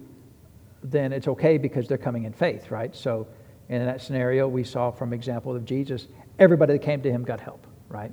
[0.84, 2.95] then it's okay because they're coming in faith, right?
[2.95, 3.28] So
[3.70, 6.08] in that scenario, we saw from example of Jesus,
[6.39, 8.12] everybody that came to him got help, right?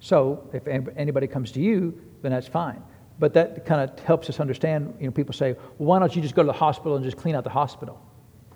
[0.00, 2.82] So if anybody comes to you, then that's fine.
[3.18, 6.22] But that kind of helps us understand, you know, people say, well, why don't you
[6.22, 8.00] just go to the hospital and just clean out the hospital?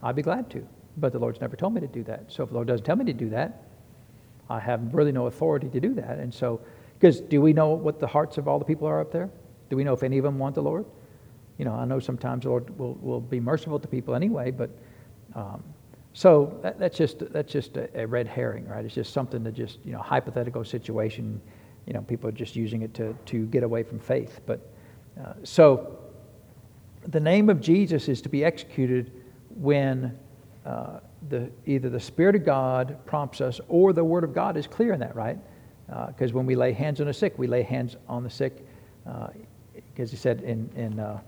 [0.02, 0.66] I'd be glad to.
[0.96, 2.24] But the Lord's never told me to do that.
[2.28, 3.62] So if the Lord doesn't tell me to do that,
[4.50, 6.18] I have really no authority to do that.
[6.18, 6.60] And so,
[6.98, 9.30] because do we know what the hearts of all the people are up there?
[9.70, 10.86] Do we know if any of them want the Lord?
[11.58, 14.70] You know, I know sometimes the Lord will, will be merciful to people anyway, but
[15.34, 15.62] um,
[16.14, 18.84] so that, that's just that's just a, a, red herring, right?
[18.84, 21.40] It's just something to just you know hypothetical situation.
[21.88, 24.40] You know, people are just using it to to get away from faith.
[24.44, 24.60] But
[25.18, 25.98] uh, so
[27.06, 29.10] the name of Jesus is to be executed
[29.56, 30.18] when
[30.66, 34.66] uh, the either the Spirit of God prompts us or the Word of God is
[34.66, 35.38] clear in that, right?
[36.08, 38.66] Because uh, when we lay hands on the sick, we lay hands on the sick,
[39.04, 41.18] because uh, he said in in uh,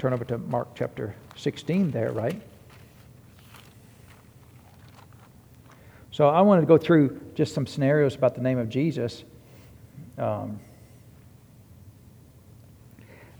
[0.00, 2.42] turn over to Mark chapter 16 there, right?
[6.10, 9.22] So I wanted to go through just some scenarios about the name of Jesus.
[10.18, 10.60] Um,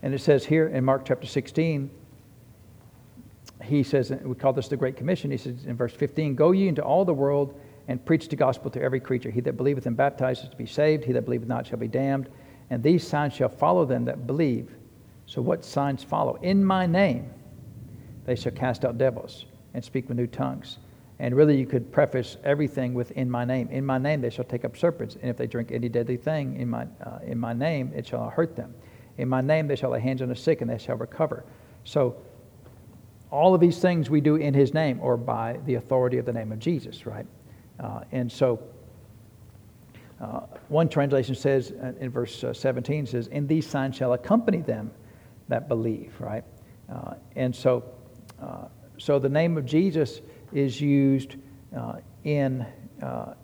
[0.03, 1.91] and it says here in Mark chapter 16,
[3.63, 5.31] he says, we call this the Great Commission.
[5.31, 7.59] He says in verse 15, Go ye into all the world
[7.89, 9.31] and preach the gospel to every creature.
[9.31, 12.29] He that believeth and baptizeth to be saved, he that believeth not shall be damned.
[12.71, 14.75] And these signs shall follow them that believe.
[15.27, 16.35] So what signs follow?
[16.43, 17.31] In my name
[18.27, 19.45] they shall cast out devils
[19.75, 20.79] and speak with new tongues.
[21.19, 24.45] And really, you could preface everything with "In my name." In my name, they shall
[24.45, 27.53] take up serpents, and if they drink any deadly thing in my uh, in my
[27.53, 28.75] name, it shall not hurt them.
[29.17, 31.45] In my name, they shall lay hands on the sick, and they shall recover.
[31.85, 32.17] So,
[33.31, 36.33] all of these things we do in His name, or by the authority of the
[36.33, 37.27] name of Jesus, right?
[37.79, 38.61] Uh, and so,
[40.21, 44.63] uh, one translation says uh, in verse uh, 17 says, "In these signs shall accompany
[44.63, 44.91] them
[45.47, 46.45] that believe," right?
[46.93, 47.85] Uh, and so,
[48.99, 50.21] so the name of Jesus
[50.55, 51.35] is used
[51.77, 52.65] uh, in,
[53.03, 53.35] uh, uh,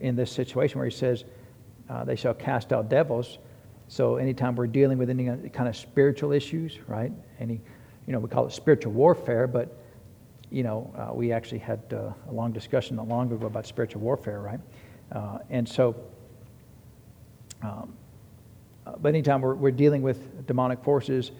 [0.00, 1.24] in this situation where he says,
[1.90, 3.38] uh, they shall cast out devils.
[3.88, 7.12] So anytime we're dealing with any kind of spiritual issues, right?
[7.38, 7.60] Any,
[8.06, 9.76] you know, we call it spiritual warfare, but,
[10.50, 14.00] you know, uh, we actually had uh, a long discussion not long ago about spiritual
[14.00, 14.60] warfare, right?
[15.50, 15.94] and so,
[17.62, 17.92] um,
[19.00, 21.30] but anytime we're, we're dealing with demonic forces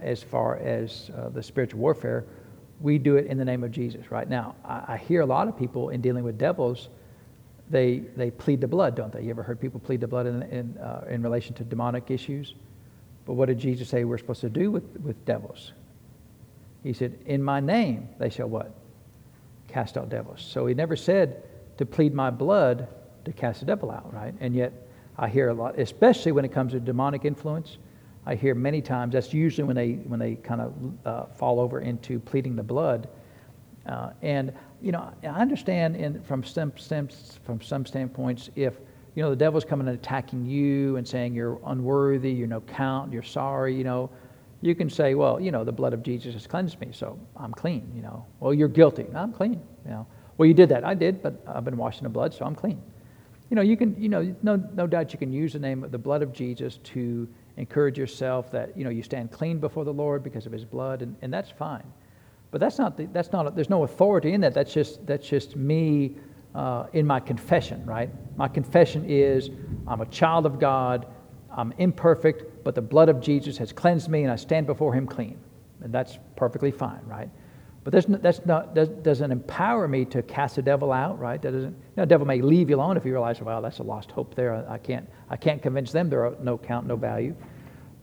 [0.00, 2.24] as far as the spiritual warfare,
[2.82, 4.10] we do it in the name of Jesus.
[4.10, 6.88] Right now, I, I hear a lot of people in dealing with devils,
[7.70, 9.22] they, they plead the blood, don't they?
[9.22, 12.54] You ever heard people plead the blood in, in, uh, in relation to demonic issues?
[13.24, 15.72] But what did Jesus say we're supposed to do with, with devils?
[16.82, 18.74] He said, In my name they shall what?
[19.68, 20.42] Cast out devils.
[20.46, 21.44] So he never said
[21.78, 22.88] to plead my blood
[23.24, 24.34] to cast the devil out, right?
[24.40, 24.72] And yet
[25.16, 27.78] I hear a lot, especially when it comes to demonic influence.
[28.24, 30.72] I hear many times that's usually when they when they kind of
[31.04, 33.08] uh, fall over into pleading the blood.
[33.86, 36.72] Uh, and you know, I understand in, from some
[37.44, 38.74] from some standpoints if
[39.14, 43.12] you know the devil's coming and attacking you and saying you're unworthy, you're no count,
[43.12, 43.74] you're sorry.
[43.74, 44.10] You know,
[44.60, 47.52] you can say, well, you know, the blood of Jesus has cleansed me, so I'm
[47.52, 47.90] clean.
[47.94, 49.06] You know, well, you're guilty.
[49.12, 49.60] No, I'm clean.
[49.84, 50.06] You know,
[50.38, 50.84] well, you did that.
[50.84, 52.80] I did, but I've been washed in the blood, so I'm clean.
[53.50, 55.90] You know, you can, you know, no, no doubt you can use the name of
[55.90, 59.92] the blood of Jesus to encourage yourself that you know you stand clean before the
[59.92, 61.84] Lord because of His blood, and, and that's fine.
[62.50, 64.54] But that's not the, that's not there's no authority in that.
[64.54, 66.16] That's just that's just me
[66.54, 68.10] uh, in my confession, right?
[68.36, 69.50] My confession is
[69.86, 71.06] I'm a child of God.
[71.54, 75.06] I'm imperfect, but the blood of Jesus has cleansed me, and I stand before Him
[75.06, 75.38] clean,
[75.82, 77.28] and that's perfectly fine, right?
[77.84, 81.42] But that's, that's not, that doesn't empower me to cast the devil out, right?
[81.42, 83.80] That doesn't, you know, the devil may leave you alone if you realize, well, that's
[83.80, 84.64] a lost hope there.
[84.68, 87.34] I can't, I can't convince them they're no count, no value.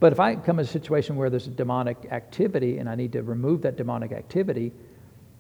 [0.02, 3.14] But if I come in a situation where there's a demonic activity and I need
[3.14, 4.74] to remove that demonic activity,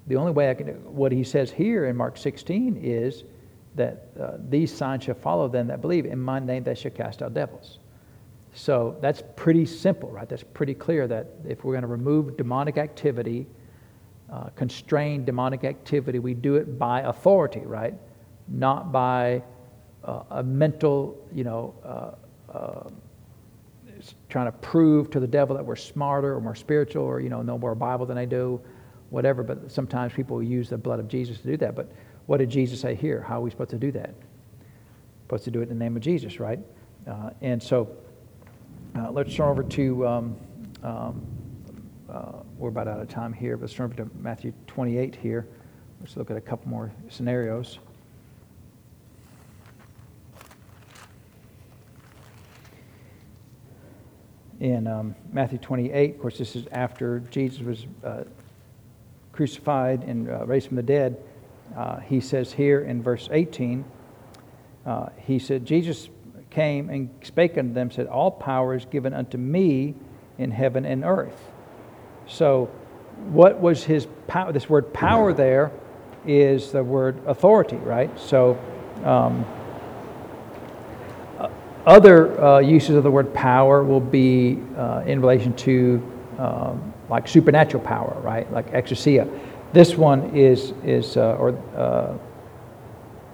[0.07, 3.23] the only way I can, what he says here in Mark 16 is
[3.75, 6.05] that uh, these signs shall follow them that believe.
[6.05, 7.79] In my name they shall cast out devils.
[8.53, 10.27] So that's pretty simple, right?
[10.27, 13.45] That's pretty clear that if we're going to remove demonic activity,
[14.31, 17.93] uh, constrain demonic activity, we do it by authority, right?
[18.47, 19.43] Not by
[20.03, 22.89] uh, a mental, you know, uh, uh
[24.29, 27.41] trying to prove to the devil that we're smarter or more spiritual or, you know,
[27.41, 28.61] know more Bible than I do,
[29.09, 29.43] whatever.
[29.43, 31.75] But sometimes people use the blood of Jesus to do that.
[31.75, 31.91] But
[32.25, 33.21] what did Jesus say here?
[33.21, 34.13] How are we supposed to do that?
[35.23, 36.59] Supposed to do it in the name of Jesus, right?
[37.07, 37.89] Uh, and so
[38.95, 40.37] uh, let's turn over to, um,
[40.83, 41.27] um,
[42.59, 45.47] we're about out of time here, but let's turn to Matthew 28 here.
[46.01, 47.79] Let's look at a couple more scenarios.
[54.59, 58.23] In um, Matthew 28, of course, this is after Jesus was uh,
[59.31, 61.15] crucified and uh, raised from the dead.
[61.77, 63.85] Uh, he says here in verse 18,
[64.85, 66.09] uh, he said, Jesus
[66.49, 69.95] came and spake unto them, said, All power is given unto me
[70.37, 71.48] in heaven and earth.
[72.29, 72.69] So,
[73.31, 74.51] what was his power?
[74.53, 75.71] This word power there
[76.25, 78.17] is the word authority, right?
[78.19, 78.57] So,
[79.03, 79.45] um,
[81.85, 86.01] other uh, uses of the word power will be uh, in relation to
[86.37, 88.51] um, like supernatural power, right?
[88.51, 89.27] Like exousia.
[89.73, 92.17] This one is, is uh, or uh,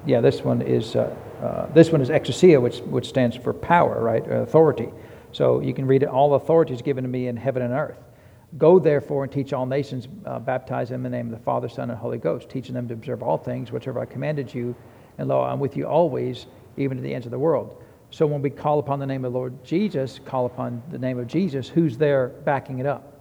[0.05, 4.01] yeah, this one is, uh, uh, this one is exousia, which, which stands for power,
[4.01, 4.25] right?
[4.25, 4.89] Authority.
[5.31, 8.04] So you can read it, all authority is given to me in heaven and earth.
[8.57, 11.67] Go therefore and teach all nations, uh, baptize them in the name of the Father,
[11.67, 14.75] Son, and Holy Ghost, teaching them to observe all things whichever I commanded you.
[15.17, 16.45] And lo, I'm with you always,
[16.77, 17.83] even to the ends of the world.
[18.11, 21.19] So when we call upon the name of the Lord Jesus, call upon the name
[21.19, 23.11] of Jesus, who's there backing it up?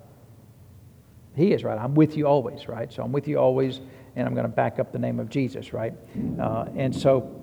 [1.35, 1.79] He is, right?
[1.79, 2.93] I'm with you always, right?
[2.93, 3.81] So I'm with you always,
[4.15, 5.95] and I'm going to back up the name of Jesus, right?
[6.41, 7.41] Uh, and so,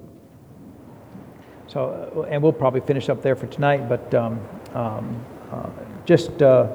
[1.67, 4.39] so, uh, and we'll probably finish up there for tonight, but um,
[4.73, 5.69] um, uh,
[6.05, 6.69] just, uh,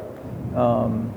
[0.57, 1.13] um,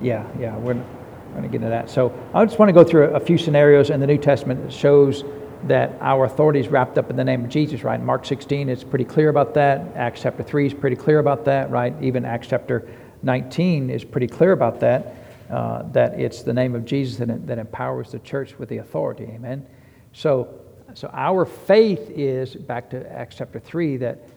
[0.00, 1.90] yeah, yeah, we're going to get into that.
[1.90, 4.72] So I just want to go through a, few scenarios in the New Testament that
[4.72, 5.24] shows
[5.64, 8.00] that our authority is wrapped up in the name of Jesus, right?
[8.00, 9.96] Mark 16 is pretty clear about that.
[9.96, 11.94] Acts chapter 3 is pretty clear about that, right?
[12.02, 12.88] Even Acts chapter
[13.22, 15.16] 19 is pretty clear about that
[15.50, 19.24] uh, that it's the name of Jesus that, that empowers the church with the authority.
[19.24, 19.66] Amen.
[20.12, 20.60] So,
[20.94, 24.28] so our faith is back to Acts chapter three that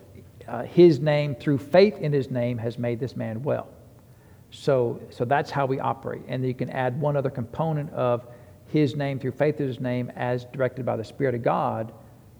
[0.47, 3.69] uh, His name, through faith in His name, has made this man well.
[4.51, 6.21] So, so that's how we operate.
[6.27, 8.25] And you can add one other component of
[8.67, 11.93] His name through faith in His name, as directed by the Spirit of God,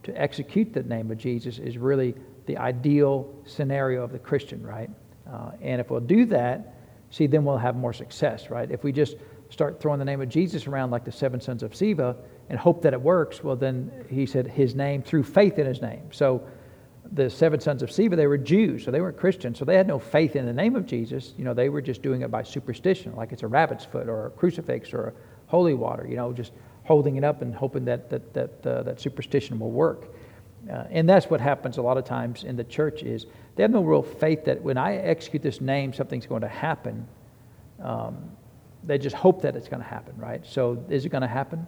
[0.04, 4.90] to execute the name of Jesus is really the ideal scenario of the Christian, right?
[5.32, 6.74] Uh, and if we'll do that,
[7.12, 8.72] see, then we'll have more success, right?
[8.72, 9.18] If we just
[9.50, 12.16] start throwing the name of Jesus around like the seven sons of Sceva
[12.50, 15.82] and hope that it works, well, then he said his name through faith in his
[15.82, 16.10] name.
[16.12, 16.48] So
[17.12, 19.88] the seven sons of Sceva, they were Jews, so they weren't Christians, so they had
[19.88, 21.34] no faith in the name of Jesus.
[21.38, 24.28] You know, they were just doing it by superstition, like it's a rabbit's foot or
[24.28, 25.14] a crucifix or a
[25.48, 26.52] holy water, you know, just
[26.84, 30.06] holding it up and hoping that, that, that, uh, that superstition will work.
[30.70, 33.72] Uh, and that's what happens a lot of times in the church is they have
[33.72, 37.08] no real faith that when I execute this name, something's going to happen.
[37.82, 38.18] Um,
[38.84, 40.46] they just hope that it's going to happen, right?
[40.46, 41.66] So is it going to happen?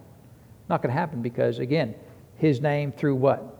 [0.68, 1.94] Not going to happen because, again,
[2.36, 3.58] his name through what?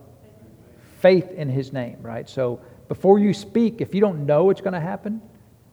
[1.03, 2.29] Faith in his name, right?
[2.29, 5.21] So before you speak, if you don't know it's going to happen,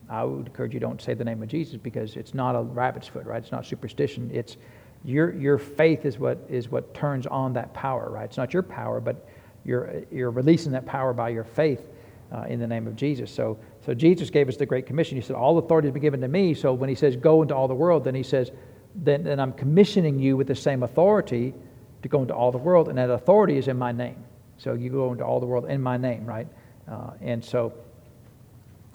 [0.09, 3.07] I would encourage you don't say the name of Jesus because it's not a rabbit's
[3.07, 3.41] foot, right?
[3.41, 4.29] It's not superstition.
[4.33, 4.57] It's
[5.05, 8.25] your, your faith is what, is what turns on that power, right?
[8.25, 9.25] It's not your power, but
[9.63, 11.87] you're, you're releasing that power by your faith
[12.33, 13.31] uh, in the name of Jesus.
[13.31, 15.15] So, so Jesus gave us the Great Commission.
[15.15, 16.53] He said, All authority has been given to me.
[16.53, 18.51] So when he says, Go into all the world, then he says,
[18.95, 21.53] then, then I'm commissioning you with the same authority
[22.01, 24.23] to go into all the world, and that authority is in my name.
[24.61, 26.47] So you go into all the world in my name, right?
[26.87, 27.73] Uh, and so,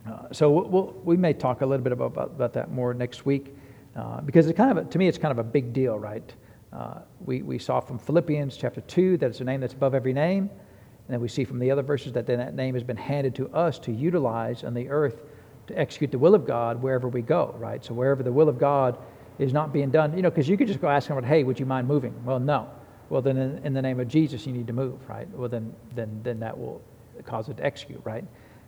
[0.09, 3.53] uh, so we'll, we may talk a little bit about, about, that more next week,
[3.97, 6.33] uh, because it's kind of a, to me it's kind of a big deal, right?
[6.73, 10.13] Uh, we, we saw from Philippians chapter 2 that it's a name that's above every
[10.13, 10.43] name.
[10.45, 13.35] And then we see from the other verses that then that name has been handed
[13.37, 15.23] to us to utilize on the earth
[15.67, 17.85] to execute the will of God wherever we go, right?
[17.85, 18.99] So wherever the will of God
[19.41, 21.59] is not being done, you know, because you could just go ask someone, hey, would
[21.59, 22.15] you mind moving?
[22.25, 22.71] Well, no.
[23.09, 25.29] Well, then in, in, the name of Jesus, you need to move, right?
[25.31, 26.83] Well, then, then, then that will
[27.25, 28.25] cause it to execute, right?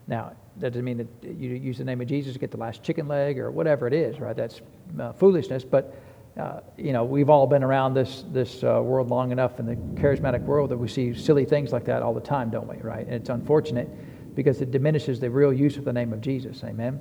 [0.06, 2.82] Now, that doesn't mean that you use the name of Jesus to get the last
[2.82, 4.36] chicken leg or whatever it is, right?
[4.36, 4.60] That's
[4.98, 5.64] uh, foolishness.
[5.64, 5.94] But
[6.38, 9.74] uh, you know, we've all been around this, this uh, world long enough in the
[10.00, 12.76] charismatic world that we see silly things like that all the time, don't we?
[12.76, 13.04] Right?
[13.04, 13.88] And it's unfortunate
[14.36, 16.62] because it diminishes the real use of the name of Jesus.
[16.62, 17.00] Amen.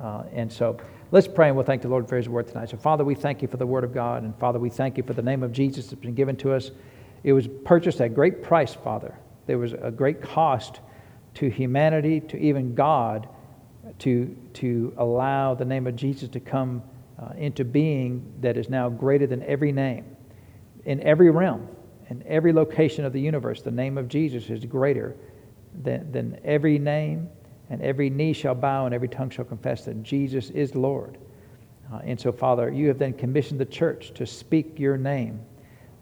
[0.00, 0.78] Uh, and so
[1.10, 2.70] let's pray and we'll thank the Lord for his word tonight.
[2.70, 4.22] So, Father, we thank you for the word of God.
[4.22, 6.70] And Father, we thank you for the name of Jesus that's been given to us.
[7.24, 9.14] It was purchased at great price, Father.
[9.46, 10.80] There was a great cost
[11.34, 13.28] to humanity, to even God,
[14.00, 16.82] to, to allow the name of Jesus to come
[17.20, 20.16] uh, into being that is now greater than every name.
[20.84, 21.68] In every realm,
[22.10, 25.16] in every location of the universe, the name of Jesus is greater
[25.82, 27.28] than, than every name,
[27.70, 31.18] and every knee shall bow and every tongue shall confess that Jesus is Lord.
[31.92, 35.40] Uh, and so, Father, you have then commissioned the church to speak your name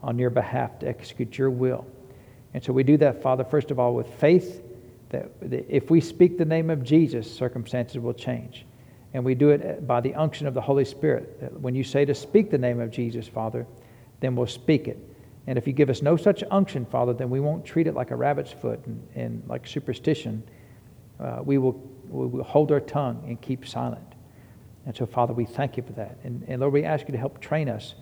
[0.01, 1.85] on your behalf, to execute your will.
[2.53, 4.63] And so we do that, Father, first of all, with faith
[5.09, 8.65] that if we speak the name of Jesus, circumstances will change.
[9.13, 11.39] And we do it by the unction of the Holy Spirit.
[11.39, 13.65] That When you say to speak the name of Jesus, Father,
[14.19, 14.97] then we'll speak it.
[15.47, 18.11] And if you give us no such unction, Father, then we won't treat it like
[18.11, 20.43] a rabbit's foot and, and like superstition.
[21.19, 21.73] Uh, we, will,
[22.09, 24.03] we will hold our tongue and keep silent.
[24.85, 26.17] And so, Father, we thank you for that.
[26.23, 27.95] And, and Lord, we ask you to help train us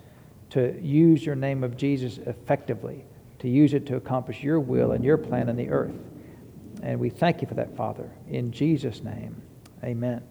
[0.51, 3.05] to use your name of Jesus effectively,
[3.39, 5.95] to use it to accomplish your will and your plan in the earth.
[6.83, 8.11] And we thank you for that, Father.
[8.29, 9.41] In Jesus' name,
[9.83, 10.21] amen.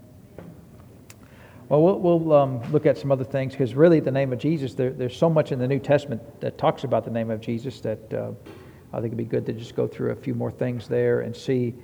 [1.69, 4.75] Well, we'll, we'll um, look at some other things because really, the name of Jesus,
[4.75, 7.81] there, there's so much in the New Testament that talks about the name of Jesus
[7.81, 8.33] that uh,
[8.93, 11.35] I think it'd be good to just go through a few more things there and
[11.35, 11.75] see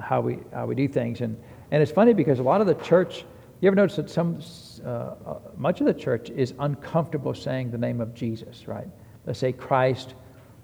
[0.00, 1.20] how we, how we do things.
[1.20, 1.36] And,
[1.70, 3.24] and it's funny because a lot of the church,
[3.60, 4.40] you ever notice that some,
[4.84, 8.88] uh, uh, much of the church is uncomfortable saying the name of Jesus, right?
[9.26, 10.14] Let's say Christ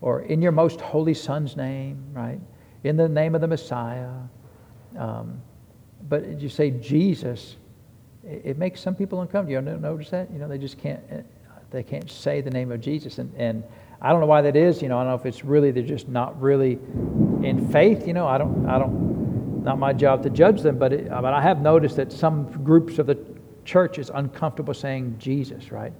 [0.00, 2.40] or in your most holy Son's name, right?
[2.84, 4.10] In the name of the Messiah.
[4.96, 5.40] Um,
[6.08, 7.56] but you say Jesus,
[8.24, 9.72] it makes some people uncomfortable.
[9.72, 10.30] You notice that?
[10.30, 11.16] You know, they just can't, uh,
[11.70, 13.18] they can't say the name of Jesus.
[13.18, 13.64] And, and
[14.00, 14.80] I don't know why that is.
[14.80, 16.72] You know, I don't know if it's really, they're just not really
[17.42, 18.06] in faith.
[18.06, 19.07] You know, I don't, I don't,
[19.62, 22.98] not my job to judge them, but, it, but I have noticed that some groups
[22.98, 23.18] of the
[23.64, 25.92] church is uncomfortable saying Jesus, right?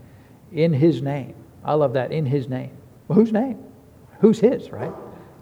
[0.52, 1.34] In his name.
[1.64, 2.70] I love that, in his name.
[3.08, 3.62] Well, whose name?
[4.20, 4.92] Who's his, right?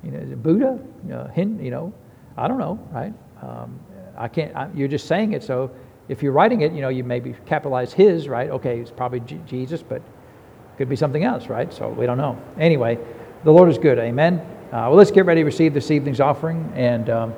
[0.03, 0.79] You know, Buddha?
[1.13, 1.93] Uh, Hin, you know,
[2.37, 3.15] I don't know, right?
[3.43, 3.79] Um,
[4.17, 5.71] I can't, I, you're just saying it, so
[6.09, 8.51] if you're writing it, you know, you maybe capitalize his, right?
[8.51, 10.03] Okay, it's probably G- Jesus, but
[10.79, 11.73] could be something else, right?
[11.73, 12.41] So we don't know.
[12.59, 12.99] Anyway,
[13.45, 13.99] the Lord is good.
[13.99, 14.41] Amen.
[14.67, 16.71] Uh, well, let's get ready to receive this evening's offering.
[16.75, 17.35] And um,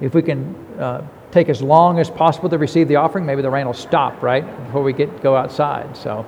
[0.00, 3.50] if we can uh, take as long as possible to receive the offering, maybe the
[3.50, 4.44] rain will stop, right?
[4.66, 5.96] Before we get go outside.
[5.96, 6.24] So,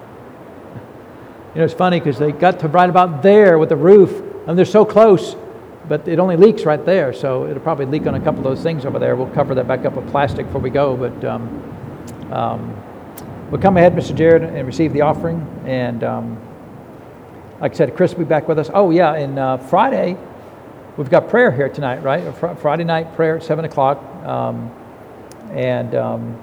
[1.54, 4.58] you know, it's funny because they got to right about there with the roof, and
[4.58, 5.36] they're so close,
[5.88, 7.12] but it only leaks right there.
[7.12, 9.16] So it'll probably leak on a couple of those things over there.
[9.16, 10.96] We'll cover that back up with plastic before we go.
[10.96, 14.14] But um, um, we'll come ahead, Mr.
[14.14, 15.46] Jared, and receive the offering.
[15.66, 16.40] And um,
[17.60, 18.70] like I said, Chris will be back with us.
[18.72, 20.16] Oh, yeah, and uh, Friday,
[20.96, 22.34] we've got prayer here tonight, right?
[22.36, 23.98] Fr- Friday night prayer at 7 o'clock.
[24.24, 24.70] Um,
[25.52, 26.42] and um,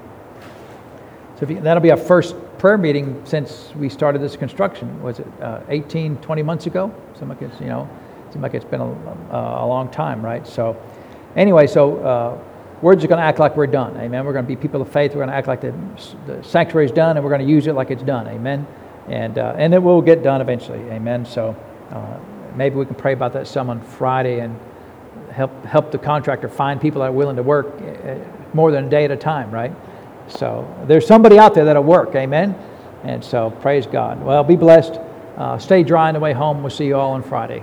[1.38, 5.02] so you, that'll be our first prayer meeting since we started this construction.
[5.02, 6.92] Was it uh, 18, 20 months ago?
[7.14, 7.88] Seems like it's, you know,
[8.30, 8.86] seems like it's been a,
[9.30, 10.46] a long time, right?
[10.46, 10.80] So
[11.36, 13.96] anyway, so uh, just going to act like we're done.
[13.96, 14.24] Amen.
[14.24, 15.12] We're going to be people of faith.
[15.12, 15.74] We're going to act like the,
[16.26, 18.28] the sanctuary is done, and we're going to use it like it's done.
[18.28, 18.66] Amen.
[19.08, 20.80] And uh, and it will get done eventually.
[20.90, 21.24] Amen.
[21.24, 21.56] So
[21.90, 22.18] uh,
[22.56, 24.58] maybe we can pray about that some on Friday and
[25.32, 28.16] help help the contractor find people that are willing to work uh,
[28.54, 29.50] more than a day at a time.
[29.50, 29.72] Right.
[30.28, 32.14] So there's somebody out there that'll work.
[32.14, 32.54] Amen.
[33.04, 34.22] And so praise God.
[34.22, 35.00] Well, be blessed.
[35.36, 36.62] Uh, stay dry on the way home.
[36.62, 37.62] We'll see you all on Friday.